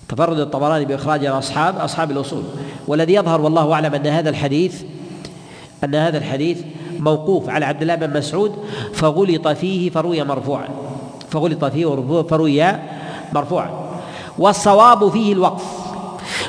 [0.08, 2.42] تفرد الطبراني بإخراج عن أصحاب أصحاب الأصول.
[2.86, 4.82] والذي يظهر والله أعلم أن هذا الحديث
[5.84, 6.58] أن هذا الحديث
[6.98, 8.52] موقوف على عبد الله بن مسعود
[8.94, 10.68] فغلط فيه فروي مرفوعا.
[11.30, 12.64] فغلط فيه فروي
[13.32, 13.70] مرفوعا.
[14.38, 15.64] والصواب فيه الوقف.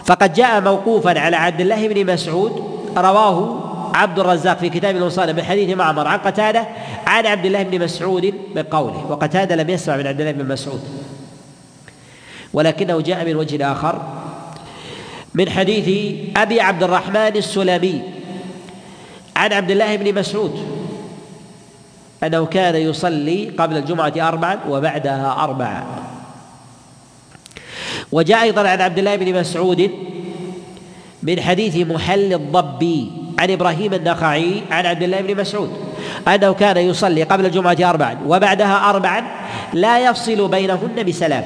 [0.04, 2.64] فقد جاء موقوفا على عبد الله بن مسعود
[2.98, 6.68] رواه عبد الرزاق في كتاب الوصال من حديث معمر عن قتادة
[7.08, 10.82] عن عبد الله بن مسعود بقوله وقتادة لم يسمع من عبد الله بن مسعود.
[12.54, 14.02] ولكنه جاء من وجه آخر
[15.34, 18.02] من حديث أبي عبد الرحمن السلمي
[19.36, 20.60] عن عبد الله بن مسعود
[22.24, 25.86] أنه كان يصلي قبل الجمعة أربعا وبعدها أربعا.
[28.12, 29.92] وجاء أيضا عن عبد الله بن مسعود
[31.24, 35.70] من حديث محل الضبي عن إبراهيم النخعي عن عبد الله بن مسعود
[36.28, 39.24] أنه كان يصلي قبل الجمعة أربعا وبعدها أربعا
[39.74, 41.44] لا يفصل بينهن بسلام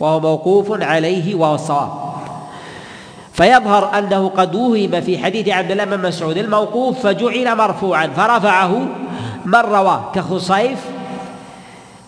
[0.00, 1.90] وهو موقوف عليه وهو الصواب
[3.32, 8.86] فيظهر أنه قد وهم في حديث عبد الله بن مسعود الموقوف فجعل مرفوعا فرفعه
[9.44, 10.78] من رواه كخصيف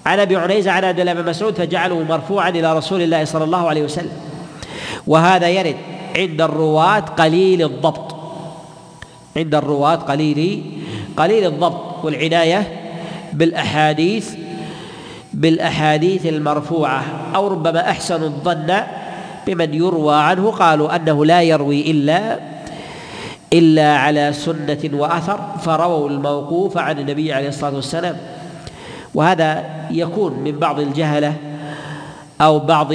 [0.06, 3.68] عن أبي عنيزه عن عبد الله بن مسعود فجعله مرفوعا إلى رسول الله صلى الله
[3.68, 4.12] عليه وسلم.
[5.06, 5.76] وهذا يرد
[6.16, 8.11] عند الرواة قليل الضبط.
[9.36, 10.62] عند الرواة قليل
[11.16, 12.80] قليل الضبط والعناية
[13.32, 14.34] بالأحاديث
[15.32, 18.72] بالأحاديث المرفوعة أو ربما أحسن الظن
[19.46, 20.50] بمن يروى عنه.
[20.50, 22.38] قالوا أنه لا يروي إلا
[23.52, 28.16] إلا على سنة وأثر فرووا الموقوف عن النبي عليه الصلاة والسلام.
[29.14, 31.34] وهذا يكون من بعض الجهلة
[32.40, 32.92] أو بعض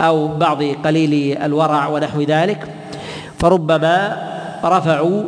[0.00, 2.68] أو بعض قليل الورع ونحو ذلك.
[3.38, 4.33] فربما
[4.64, 5.22] رفعوا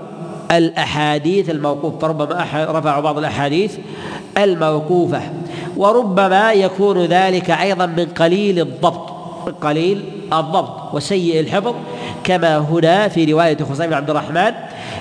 [0.51, 3.79] الأحاديث الموقوف فربما رفعوا بعض الأحاديث
[4.39, 5.21] الموقوفة
[5.77, 11.75] وربما يكون ذلك أيضا من قليل الضبط من قليل الضبط وسيء الحفظ
[12.25, 14.53] كما هنا في رواية خصيب بن عبد الرحمن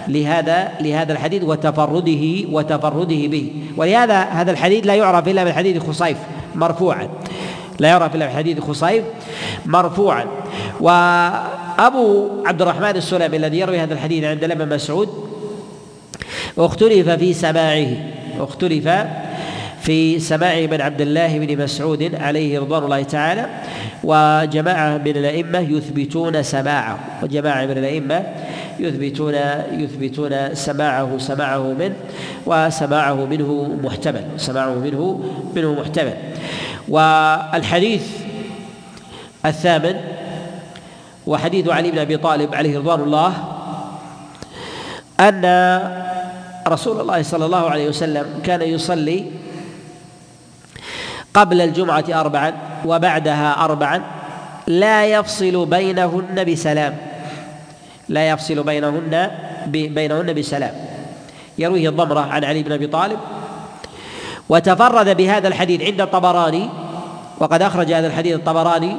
[0.07, 3.51] لهذا لهذا الحديث وتفرده وتفرده به.
[3.77, 6.17] ولهذا هذا الحديث لا يعرف إلا من حديث خصيف
[6.55, 7.09] مرفوعا.
[7.79, 9.03] لا يعرف إلا من حديث خصيف
[9.65, 10.25] مرفوعا.
[11.77, 15.09] وأبو عبد الرحمن السلمي الذي يروي هذا الحديث عند لما مسعود
[16.57, 17.87] واختلف في سماعه
[18.39, 18.89] واختلف
[19.81, 23.49] في سماع من عبد الله بن مسعود عليه رضوان الله تعالى
[24.03, 28.23] وجماعة من الأئمة يثبتون سماعه وجماعة من الأئمة
[28.79, 29.33] يثبتون
[29.71, 31.95] يثبتون سماعه سماعه منه
[32.45, 35.23] وسماعه منه محتمل سماعه منه
[35.55, 36.13] منه محتمل.
[36.87, 38.03] والحديث
[39.45, 40.14] الثامن
[41.27, 43.33] وحديث علي بن أبي طالب عليه رضوان الله
[45.19, 45.43] أن
[46.67, 49.25] رسول الله صلى الله عليه وسلم كان يصلي
[51.33, 52.53] قبل الجمعة أربعا
[52.85, 54.01] وبعدها أربعا
[54.67, 56.97] لا يفصل بينهن بسلام.
[58.09, 59.31] لا يفصل بينهن
[59.67, 60.73] بينهن بسلام.
[61.57, 63.19] يرويه الضمرة عن علي بن أبي طالب.
[64.49, 66.69] وتفرد بهذا الحديث عند الطبراني
[67.39, 68.97] وقد أخرج هذا الحديث الطبراني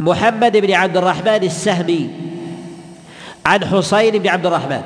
[0.00, 2.10] محمد بن عبد الرحمن السهمي
[3.46, 4.82] عن حسين بن عبد الرحمن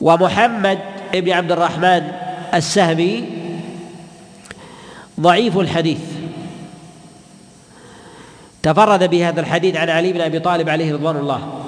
[0.00, 0.78] ومحمد
[1.12, 2.12] بن عبد الرحمن
[2.54, 3.24] السهمي
[5.20, 6.00] ضعيف الحديث.
[8.62, 11.62] تفرد بهذا الحديث عن علي بن أبي طالب عليه رضوان الله.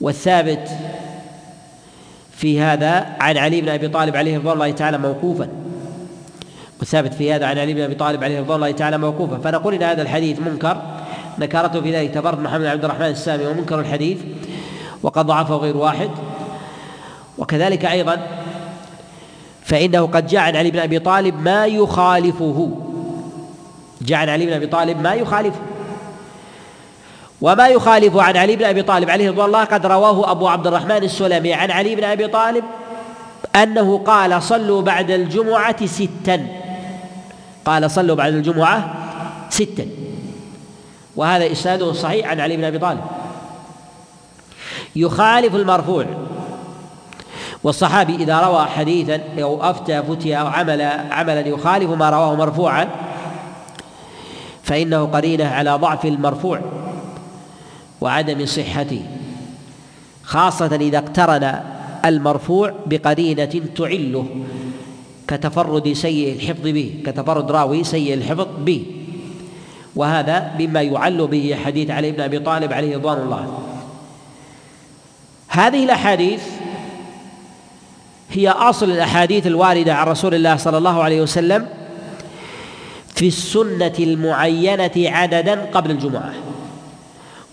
[0.00, 0.68] والثابت
[2.36, 5.63] في هذا عن علي بن أبي طالب عليه رضوان الله تعالى موقوفا.
[6.78, 9.38] والثابت في هذا عن علي بن أبي طالب عليه رضوان الله تعالى موقوفا.
[9.38, 10.82] فنقول إن هذا الحديث منكر.
[11.38, 14.18] نكرته في ذلك تفرد محمد عبد الرحمن السامي ومنكر الحديث
[15.02, 16.10] وقد ضعفه غير واحد.
[17.38, 18.26] وكذلك أيضا
[19.62, 22.70] فإنه قد جاء عن علي بن أبي طالب ما يخالفه.
[24.02, 25.60] جاء عن علي بن أبي طالب ما يخالفه.
[27.40, 30.96] وما يخالف عن علي بن أبي طالب عليه رضوان الله قد رواه أبو عبد الرحمن
[30.96, 32.64] السلمي عن علي بن أبي طالب
[33.56, 36.63] أنه قال صلوا بعد الجمعة ستا.
[37.64, 38.94] قال صلوا بعد الجمعة
[39.50, 39.86] ستا.
[41.16, 43.00] وهذا إسناده صحيح عن علي بن أبي طالب.
[44.96, 46.06] يخالف المرفوع.
[47.64, 52.88] والصحابي إذا روى حديثا أو أفتى فتيا أو عمل عملا يخالف ما رواه مرفوعا
[54.62, 56.60] فإنه قرينة على ضعف المرفوع
[58.00, 59.02] وعدم صحته
[60.24, 61.60] خاصة إذا اقترن
[62.04, 64.26] المرفوع بقرينة تعله.
[65.28, 68.84] كتفرد سيء الحفظ به كتفرد راوي سيء الحفظ به.
[69.96, 73.58] وهذا مما يعل به حديث علي بن أبي طالب عليه رضوان الله.
[75.48, 76.42] هذه الأحاديث
[78.30, 81.66] هي أصل الأحاديث الواردة عن رسول الله صلى الله عليه وسلم
[83.14, 86.32] في السنة المعينة عددا قبل الجمعة.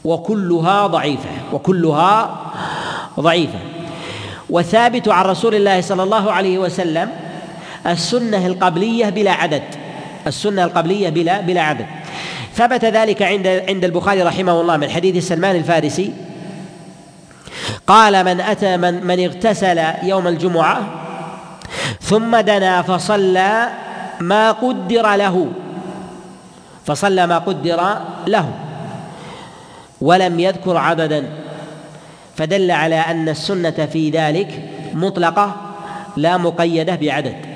[0.06, 2.42] وكلها ضعيفة وكلها
[3.20, 3.60] ضعيفة.
[4.50, 7.10] وثابت عن رسول الله صلى الله عليه وسلم
[7.88, 9.64] السنة القبلية بلا عدد.
[10.28, 11.86] السنة القبلية بلا بلا عدد.
[12.56, 16.14] ثبت ذلك عند عند البخاري رحمه الله من حديث سلمان الفارسي.
[17.88, 20.82] قال من أتى من, من اغتسل يوم الجمعة
[22.02, 23.70] ثم دنا فصلى
[24.20, 25.48] ما قدر له.
[26.86, 28.54] فصلى ما قدر له.
[30.02, 31.30] ولم يذكر عددا.
[32.38, 35.56] فدل على أن السنة في ذلك مطلقة
[36.18, 37.51] لا مقيدة بعدد.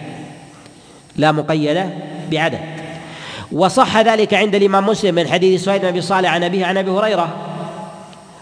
[1.17, 1.89] لا مقيدة
[2.31, 2.59] بعدد.
[3.51, 6.91] وصح ذلك عند الإمام مسلم من حديث سعيد بن أبي صالح عن أبيه عن أبي
[6.91, 7.35] هريرة.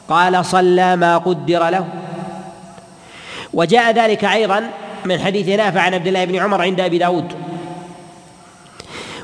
[0.10, 1.88] قال صلى ما قدر له.
[3.54, 4.70] وجاء ذلك أيضا
[5.06, 7.34] من حديث نافع عن عبد الله بن عمر عند أبي داود.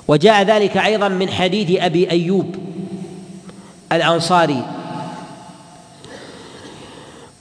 [0.08, 2.56] وجاء ذلك أيضا من حديث أبي أيوب
[3.92, 4.64] الأنصاري.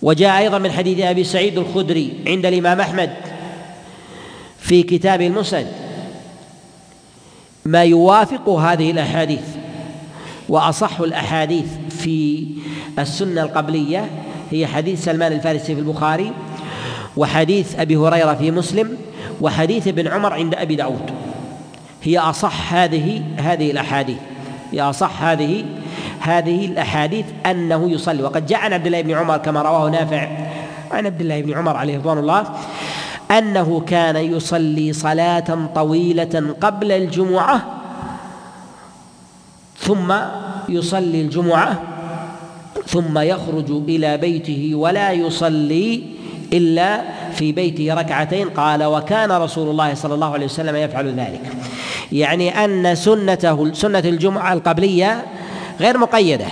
[0.02, 3.10] وجاء أيضا من حديث أبي سعيد الخدري عند الإمام أحمد
[4.58, 5.87] في كتاب المسند.
[7.64, 9.44] ما يوافق هذه الأحاديث
[10.48, 12.46] وأصح الأحاديث في
[12.98, 14.10] السنة القبلية
[14.50, 16.32] هي حديث سلمان الفارسي في البخاري
[17.16, 18.96] وحديث أبي هريرة في مسلم
[19.40, 21.10] وحديث ابن عمر عند أبي داود.
[22.02, 24.18] هي أصح هذه هذه الأحاديث.
[24.72, 25.64] هي أصح هذه
[26.20, 28.22] هذه الأحاديث أنه يصلي.
[28.22, 30.28] وقد جاء عن عبد الله بن عمر كما رواه نافع.
[30.90, 32.44] عن عبد الله بن عمر عليه رضوان الله.
[33.30, 37.66] أنه كان يصلي صلاة طويلة قبل الجمعة
[39.78, 40.14] ثم
[40.68, 41.82] يصلي الجمعة
[42.86, 46.02] ثم يخرج إلى بيته ولا يصلي
[46.52, 47.02] إلا
[47.32, 48.48] في بيته ركعتين.
[48.48, 51.40] قال وكان رسول الله صلى الله عليه وسلم يفعل ذلك.
[52.12, 55.24] يعني أن سنته سنة الجمعة القبلية
[55.80, 56.46] غير مقيدة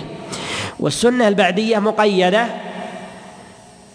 [0.81, 2.47] والسنة البعدية مقيدة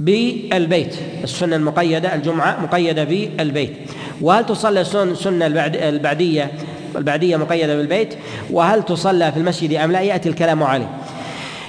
[0.06, 0.96] بالبيت.
[1.24, 3.74] السنة المقيدة الجمعة مقيدة بالبيت.
[4.22, 6.52] وهل تصلى السنة البعدية
[6.96, 8.14] البعدية مقيدة بالبيت؟
[8.52, 10.90] وهل تصلى في المسجد أم لا؟ يأتي الكلام عليه.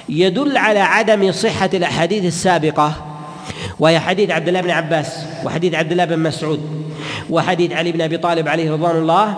[0.09, 2.93] يدل على عدم صحة الأحاديث السابقة
[3.79, 6.85] وهي حديث عبد الله بن عباس وحديث عبد الله بن مسعود
[7.29, 9.35] وحديث علي بن أبي طالب عليه رضوان الله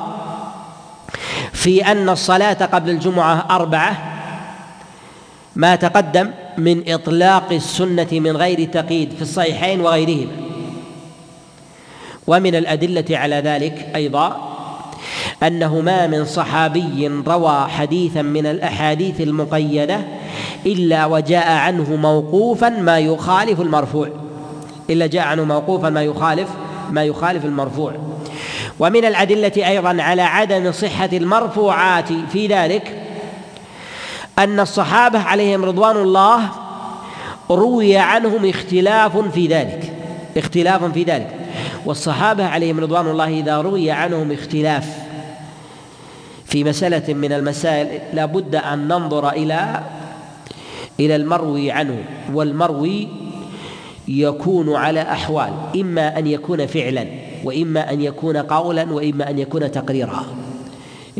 [1.53, 3.97] في أن الصلاة قبل الجمعة أربعة
[5.55, 10.31] ما تقدم من إطلاق السنة من غير تقييد في الصحيحين وغيرهما.
[12.27, 14.51] ومن الأدلة على ذلك أيضا
[15.43, 19.99] أنه ما من صحابي روى حديثا من الأحاديث المقيدة
[20.65, 24.09] إلا وجاء عنه موقوفا ما يخالف المرفوع.
[24.89, 26.49] إلا جاء عنه موقوفا ما يخالف
[26.91, 27.93] ما يخالف المرفوع.
[28.79, 33.04] ومن الأدلة أيضا على عدم صحة المرفوعات في ذلك
[34.39, 36.49] أن الصحابة عليهم رضوان الله
[37.49, 39.93] روي عنهم اختلاف في ذلك
[40.37, 41.35] اختلاف في ذلك.
[41.85, 44.87] والصحابة عليهم رضوان الله إذا روي عنهم اختلاف
[46.45, 49.83] في مسألة من المسائل لا بد أن ننظر إلى
[50.99, 52.03] إلى المروي عنه.
[52.33, 53.07] والمروي
[54.07, 57.07] يكون على أحوال إما أن يكون فعلا
[57.43, 60.25] وإما أن يكون قولا وإما أن يكون تقريرا.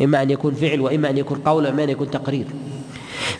[0.02, 2.46] إما أن يكون فعل وإما أن يكون قول وإما أن يكون تقرير.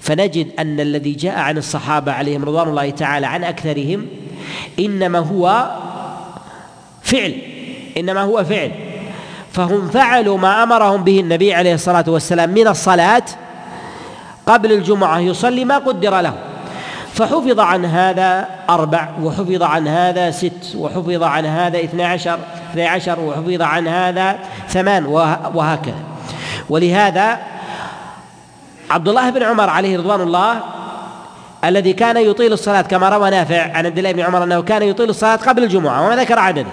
[0.00, 4.06] فنجد أن الذي جاء عن الصحابة عليهم رضوان الله تعالى عن أكثرهم
[4.78, 5.70] إنما هو
[7.02, 7.34] فعل
[7.96, 8.70] إنما هو فعل.
[9.52, 13.22] فهم فعلوا ما أمرهم به النبي عليه الصلاة والسلام من الصلاة
[14.46, 16.34] قبل الجمعة يصلي ما قدر له.
[17.14, 22.38] فحفظ عن هذا أربع وحفظ عن هذا ست وحفظ عن هذا اثنى عشر
[22.70, 25.06] اثنى عشر وحفظ عن هذا ثمان
[25.54, 26.02] وهكذا.
[26.68, 27.38] ولهذا
[28.90, 30.60] عبد الله بن عمر عليه رضوان الله
[31.64, 35.10] الذي كان يطيل الصلاة كما روى نافع عن عبد الله بن عمر أنه كان يطيل
[35.10, 36.70] الصلاة قبل الجمعة وما ذكر عدده.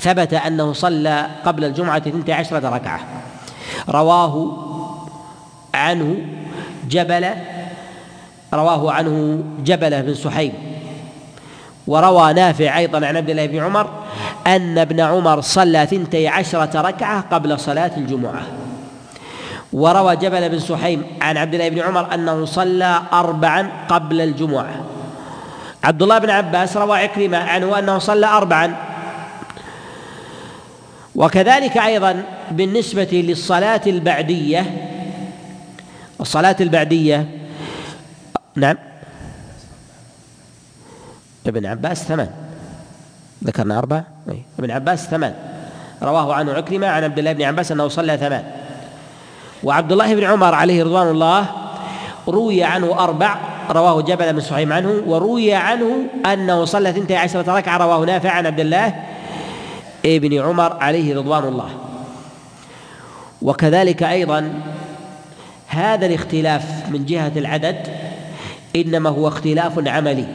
[0.00, 3.00] ثبت أنه صلى قبل الجمعة اثنتي عشرة ركعة.
[3.88, 4.56] رواه
[5.74, 6.16] عنه
[6.88, 7.36] جبلة
[8.54, 10.52] رواه عنه جبلة بن سحيم.
[11.86, 13.90] وروى نافع أيضا عن عبد الله بن عمر
[14.46, 18.42] أن ابن عمر صلى ثنتي عشرة ركعة قبل صلاة الجمعة.
[19.72, 24.84] وروى جبل بن سحيم عن عبد الله بن عمر أنه صلى اربعا قبل الجمعة.
[25.84, 28.76] عبد الله بن عباس روى عكرمة عنه أنه صلى اربعا.
[31.14, 34.66] وكذلك أيضا بالنسبة للصلاة البعدية
[36.20, 37.28] الصلاة البعدية
[38.56, 38.76] نعم.
[41.46, 42.30] ابن عباس ثمان.
[43.44, 44.04] ذكرنا أربعة؟
[44.58, 45.34] ابن عباس ثمان.
[46.02, 48.44] رواه عنه عكرمة عن عبد الله بن عباس أنه صلى ثمان.
[49.62, 51.46] وعبد الله بن عمر عليه رضوان الله
[52.28, 53.36] روي عنه أربع
[53.70, 58.46] رواه جبل بن سحيم عنه وروي عنه أنه صلى ثنتي عشرة ركعة رواه نافع عن
[58.46, 58.94] عبد الله
[60.06, 61.68] ابن عمر عليه رضوان الله.
[63.42, 64.60] وكذلك أيضا
[65.68, 67.76] هذا الاختلاف من جهة العدد
[68.76, 70.26] إنما هو اختلاف عملي.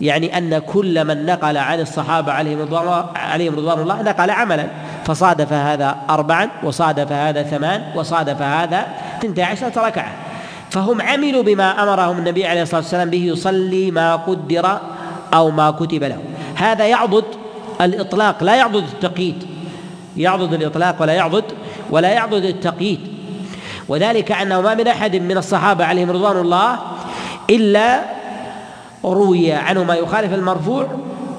[0.00, 4.66] يعني أن كل من نقل عن الصحابة عليهم رضوان عليهم رضوان الله نقل عملا.
[5.04, 8.86] فصادف هذا أربعا وصادف هذا ثمان وصادف هذا
[9.22, 10.12] ثنتي عشرة ركعة.
[10.70, 14.78] فهم عملوا بما أمرهم النبي عليه الصلاة والسلام به يصلي ما قدر
[15.34, 16.18] أو ما كتب له.
[16.54, 17.24] هذا يعضد
[17.80, 19.46] الإطلاق لا يعضد التقييد.
[20.16, 21.44] يعضد الإطلاق ولا يعضد
[21.90, 23.00] ولا يعضد التقييد.
[23.88, 26.78] وذلك أنه ما من أحد من الصحابة عليهم رضوان الله
[27.50, 28.00] إلا
[29.04, 30.86] روي عنه ما يخالف المرفوع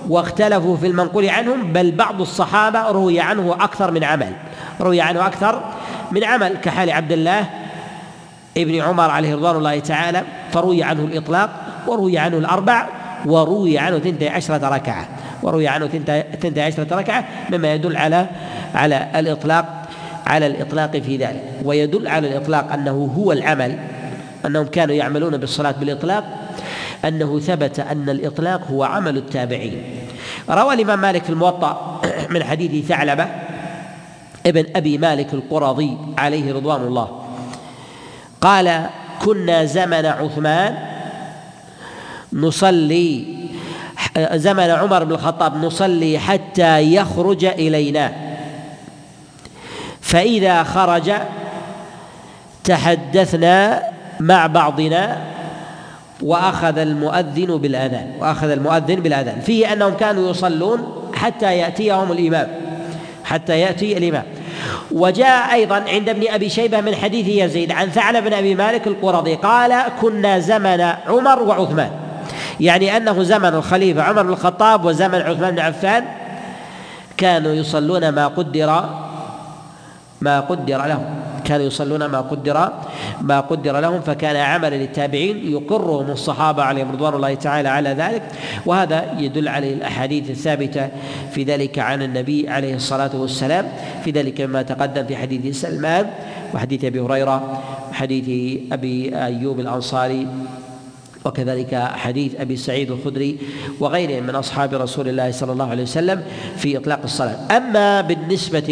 [0.10, 4.32] واختلفوا في المنقول عنهم بل بعض الصحابة روي عنه أكثر من عمل.
[4.82, 5.62] روي عنه أكثر
[6.12, 7.45] من عمل كحال عبد الله
[8.58, 11.49] ابن عمر عليه رضوان الله تعالى فروي عنه الإطلاق
[11.88, 12.88] وروي عنه الأربع
[13.26, 15.08] وروي عنه ثنتي عشرة ركعة.
[15.43, 15.88] وروي عنه
[16.41, 18.28] ثنتي عشرة ركعة مما يدل على
[18.76, 19.66] على الإطلاق
[20.28, 21.43] على الإطلاق في ذلك.
[21.64, 23.80] ويدل على الإطلاق أنه هو العمل
[24.45, 26.43] أنهم كانوا يعملون بالصلاة بالإطلاق
[27.06, 29.84] أنه ثبت أن الإطلاق هو عمل التابعين.
[30.49, 33.28] روى الإمام مالك في الموطأ من حديث ثعلبة
[34.45, 37.24] ابن أبي مالك القرظي عليه رضوان الله.
[38.41, 38.86] قال
[39.22, 40.78] كنا زمن عثمان
[42.34, 43.26] نصلي
[44.34, 48.14] زمن عمر بن الخطاب نصلي حتى يخرج إلينا.
[50.01, 51.12] فإذا خرج
[52.64, 53.84] تحدثنا
[54.20, 55.18] مع بعضنا
[56.24, 59.41] وأخذ المؤذن بالأذان وأخذ المؤذن بالأذان.
[59.41, 62.47] فيه أنهم كانوا يصلون حتى يأتيهم الإمام
[63.24, 64.24] حتى يأتي الإمام.
[64.91, 69.36] وجاء أيضا عند ابن أبي شيبة من حديث يزيد عن ثعلب بن أبي مالك القرظي
[69.36, 71.91] قال كنا زمن عمر وعثمان.
[72.59, 76.05] يعني أنه زمن الخليفة عمر بن الخطاب وزمن عثمان بن عفان
[77.17, 78.89] كانوا يصلون ما قدر
[80.21, 81.22] ما قدر لهم.
[81.46, 82.74] كانوا يصلون ما قدر
[83.22, 88.22] ما قدر لهم فكان عملا للتابعين يقرهم الصحابة عليهم رضوان الله تعالى على ذلك.
[88.66, 90.89] وهذا يدل عليه الأحاديث الثابتة
[91.32, 93.72] في ذلك عن النبي عليه الصلاة والسلام
[94.04, 96.10] في ذلك ما تقدم في حديث سلمان
[96.54, 100.28] وحديث أبي هريرة وحديث أبي أيوب الأنصاري
[101.26, 103.38] وكذلك حديث أبي سعيد الخدري
[103.80, 106.24] وغيرهم من أصحاب رسول الله صلى الله عليه وسلم
[106.58, 107.58] في إطلاق الصلاة.
[107.58, 108.68] أما بالنسبة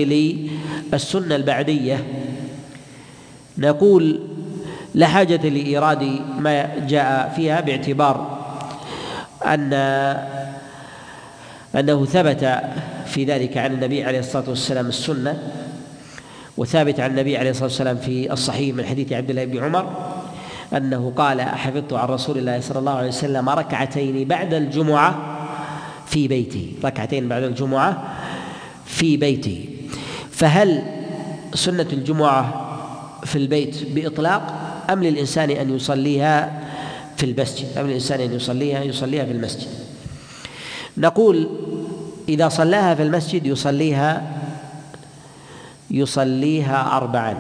[0.92, 2.04] للسنة البعدية
[3.62, 4.20] نقول
[4.96, 6.04] لا حاجة لإيراد
[6.40, 8.38] ما جاء فيها باعتبار
[9.46, 9.74] أن
[11.76, 12.62] أنه ثبت
[13.06, 15.38] في ذلك عن النبي عليه الصلاة والسلام السنة
[16.58, 20.14] وثابت عن النبي عليه الصلاة والسلام في الصحيح من حديث عبد الله بن عمر
[20.78, 25.38] أنه قال حفظت عن رسول الله صلى الله عليه وسلم ركعتين بعد الجمعة
[26.06, 28.04] في بيتي ركعتين بعد الجمعة
[28.86, 29.70] في بيتي
[30.32, 30.84] فهل
[31.54, 32.71] سنة الجمعة
[33.26, 34.54] في البيت بإطلاق
[34.90, 36.62] أم للإنسان أن يصليها
[37.18, 39.68] في المسجد؟ أم للإنسان أن يصليها يصليها في المسجد.
[40.98, 41.50] نقول
[42.30, 44.22] إذا صلاها في المسجد يصليها
[45.92, 47.38] يصليها أربعا.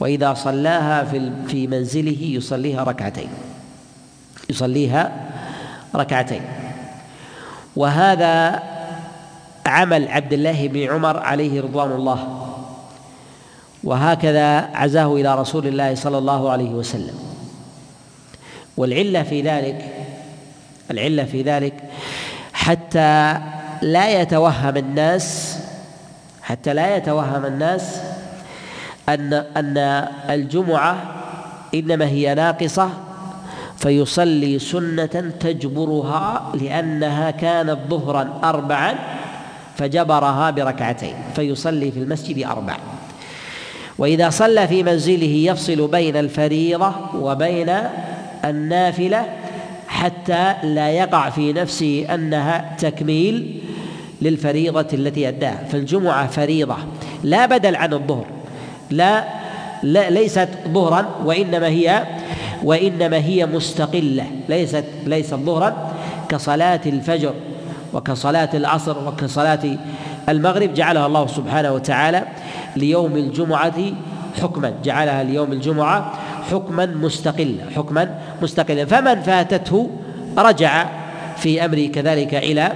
[0.00, 3.28] وإذا صلاها في في منزله يصليها ركعتين.
[4.50, 5.12] يصليها
[5.94, 6.42] ركعتين.
[7.76, 8.62] وهذا
[9.66, 12.37] عمل عبد الله بن عمر عليه رضوان الله.
[13.84, 17.14] وهكذا عزاه إلى رسول الله صلى الله عليه وسلم.
[18.76, 19.84] والعلة في ذلك
[20.90, 21.74] العلة في ذلك
[22.52, 23.38] حتى
[23.82, 25.58] لا يتوهم الناس
[26.42, 28.00] حتى لا يتوهم الناس
[29.08, 29.78] أن أن
[30.30, 30.96] الجمعة
[31.74, 32.90] إنما هي ناقصة
[33.76, 38.94] فيصلي سنة تجبرها لأنها كانت ظهرا اربعا
[39.76, 42.76] فجبرها بركعتين فيصلي في المسجد أربع
[43.98, 47.76] وإذا صلى في منزله يفصل بين الفريضة وبين
[48.44, 49.26] النافلة
[49.88, 53.60] حتى لا يقع في نفسه أنها تكميل
[54.22, 55.64] للفريضة التي أداها.
[55.72, 56.76] فالجمعة فريضة
[57.22, 58.26] لا بدل عن الظهر
[58.90, 59.24] لا
[59.82, 62.06] ليست ظهرا وإنما هي
[62.64, 64.24] وإنما هي مستقلة.
[64.48, 65.92] ليست ليست ظهرا
[66.28, 67.34] كصلاة الفجر
[67.92, 69.78] وكصلاة العصر وكصلاة
[70.28, 72.22] المغرب جعلها الله سبحانه وتعالى
[72.76, 73.80] ليوم الجمعة
[74.42, 76.12] حكما جعلها ليوم الجمعة
[76.50, 78.84] حكما مستقلا حكما مستقلا.
[78.84, 79.90] فمن فاتته
[80.38, 80.86] رجع
[81.36, 82.72] في امره كذلك إلى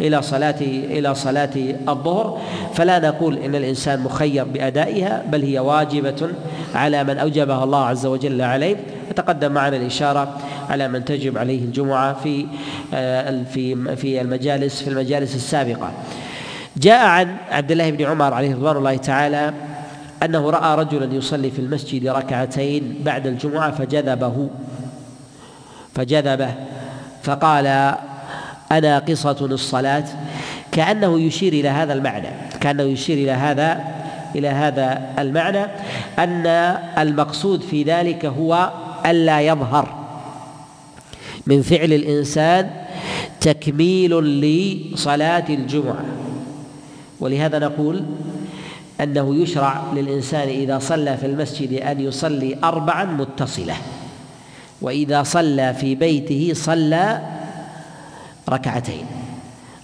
[0.00, 1.50] إلى صلاة إلى صلاة
[1.88, 2.40] الظهر.
[2.74, 6.28] فلا نقول إن الإنسان مخير بأدائها بل هي واجبة
[6.74, 8.76] على من أوجبها الله عز وجل عليه.
[9.10, 10.38] وتقدم معنا الإشارة
[10.70, 12.46] على من تجب عليه الجمعة في
[12.94, 15.92] آه، في في المجالس في المجالس السابقة.
[16.76, 19.54] جاء عن عبد الله بن عمر عليه رضوان الله تعالى
[20.22, 24.50] أنه رأى رجلا يصلي في المسجد ركعتين بعد الجمعة فجذبه
[25.94, 26.54] فجذبه
[27.22, 27.94] فقال
[28.72, 30.04] أنا قصة الصلاة؟
[30.72, 32.28] كأنه يشير إلى هذا المعنى
[32.60, 33.84] كأنه يشير إلى هذا
[34.34, 35.64] إلى هذا المعنى
[36.18, 36.46] أن
[36.98, 38.70] المقصود في ذلك هو
[39.06, 40.04] ألا يظهر.
[41.46, 42.70] من فعل الإنسان
[43.40, 46.04] تكميل لصلاة الجمعة.
[47.24, 48.04] ولهذا نقول
[49.00, 53.74] أنه يشرع للإنسان إذا صلى في المسجد أن يصلي أربعا متصلة
[54.82, 57.20] وإذا صلى في بيته صلى
[58.48, 59.06] ركعتين.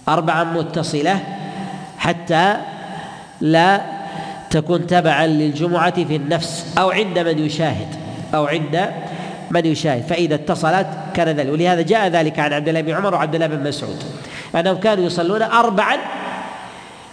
[0.09, 1.19] أربعا متصلة
[1.97, 2.57] حتى
[3.41, 3.81] لا
[4.49, 7.87] تكون تبعا للجمعة في النفس أو عند من يشاهد
[8.35, 8.89] أو عند
[9.51, 10.03] من يشاهد.
[10.03, 11.53] فإذا اتصلت كان ذلك.
[11.53, 14.03] ولهذا جاء ذلك عن عبد الله بن عمر وعبد الله بن مسعود
[14.55, 15.97] أنهم كانوا يصلون أربعا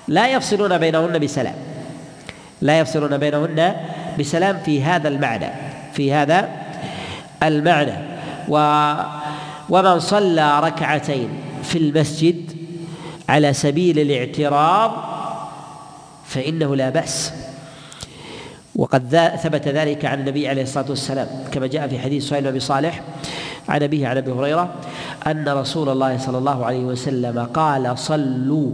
[0.09, 1.55] لا يفصلون بينهن بسلام.
[2.61, 3.77] لا يفصلون بينهن
[4.19, 5.51] بسلام في هذا المعنى
[5.93, 6.49] في هذا
[7.43, 7.95] المعنى.
[8.49, 8.93] و
[9.69, 11.29] ومن صلى ركعتين
[11.63, 12.53] في المسجد
[13.29, 14.93] على سبيل الاعتراض
[16.25, 17.33] فإنه لا بأس.
[18.77, 23.03] وقد ثبت ذلك عن النبي عليه الصلاة والسلام كما جاء في حديث سهيل بن صالح
[23.69, 24.75] عن أبيه عن أبي هريرة
[25.27, 28.73] أن رسول الله صلى الله عليه وسلم قال صلوا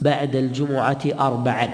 [0.00, 1.68] بعد الجمعة أربعا.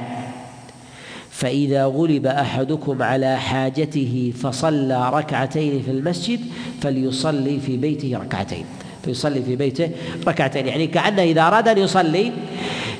[1.31, 6.41] فإذا غلب أحدكم على حاجته فصلى ركعتين في المسجد
[6.83, 8.65] فليصلي في بيته ركعتين.
[9.05, 9.91] فيصلي في بيته
[10.27, 10.67] ركعتين.
[10.67, 12.33] يعني كأنه إذا أراد أن يصلي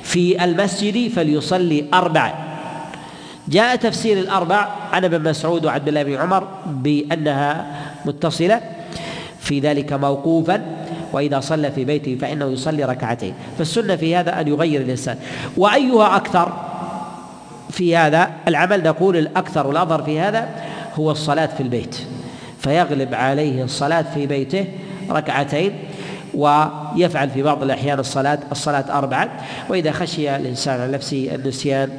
[0.03, 2.33] في المسجد فليصلي أربعا.
[3.47, 7.65] جاء تفسير الأربع عن ابن مسعود وعبد الله بن عمر بأنها
[8.05, 8.61] متصلة
[9.39, 10.76] في ذلك موقوفا.
[11.13, 13.33] وإذا صلى في بيته فإنه يصلي ركعتين.
[13.57, 15.17] فالسنة في هذا أن يغير الإنسان.
[15.57, 16.53] وأيها أكثر
[17.69, 20.49] في هذا العمل نقول الأكثر والأظهر في هذا
[20.95, 21.95] هو الصلاة في البيت.
[22.59, 24.65] فيغلب عليه الصلاة في بيته
[25.09, 25.71] ركعتين
[26.33, 29.29] ويفعل في بعض الأحيان الصلاة الصلاة أربعة.
[29.69, 31.89] وإذا خشي الإنسان على نفسه النسيان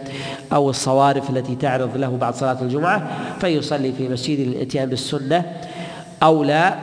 [0.53, 3.09] أو الصوارف التي تعرض له بعد صلاة الجمعة
[3.41, 5.45] فيصلي في مسجد الإتيان بالسنة
[6.23, 6.75] أولى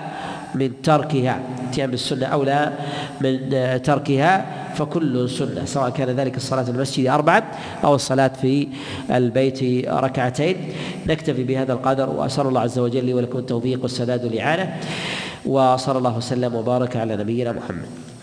[0.56, 2.74] من تركها الاتيان بالسنة أولى
[3.22, 3.36] من
[3.84, 4.45] تركها
[4.76, 7.43] فكل سنة سواء كان ذلك الصلاة في المسجد أربعة
[7.84, 8.68] أو الصلاة في
[9.12, 10.56] البيت ركعتين.
[11.08, 14.76] نكتفي بهذا القدر وأسأل الله عز وجل لي ولكم التوفيق والسداد والإعانة
[15.45, 18.14] وصلى الله وسلم وبارك على نبينا محمد.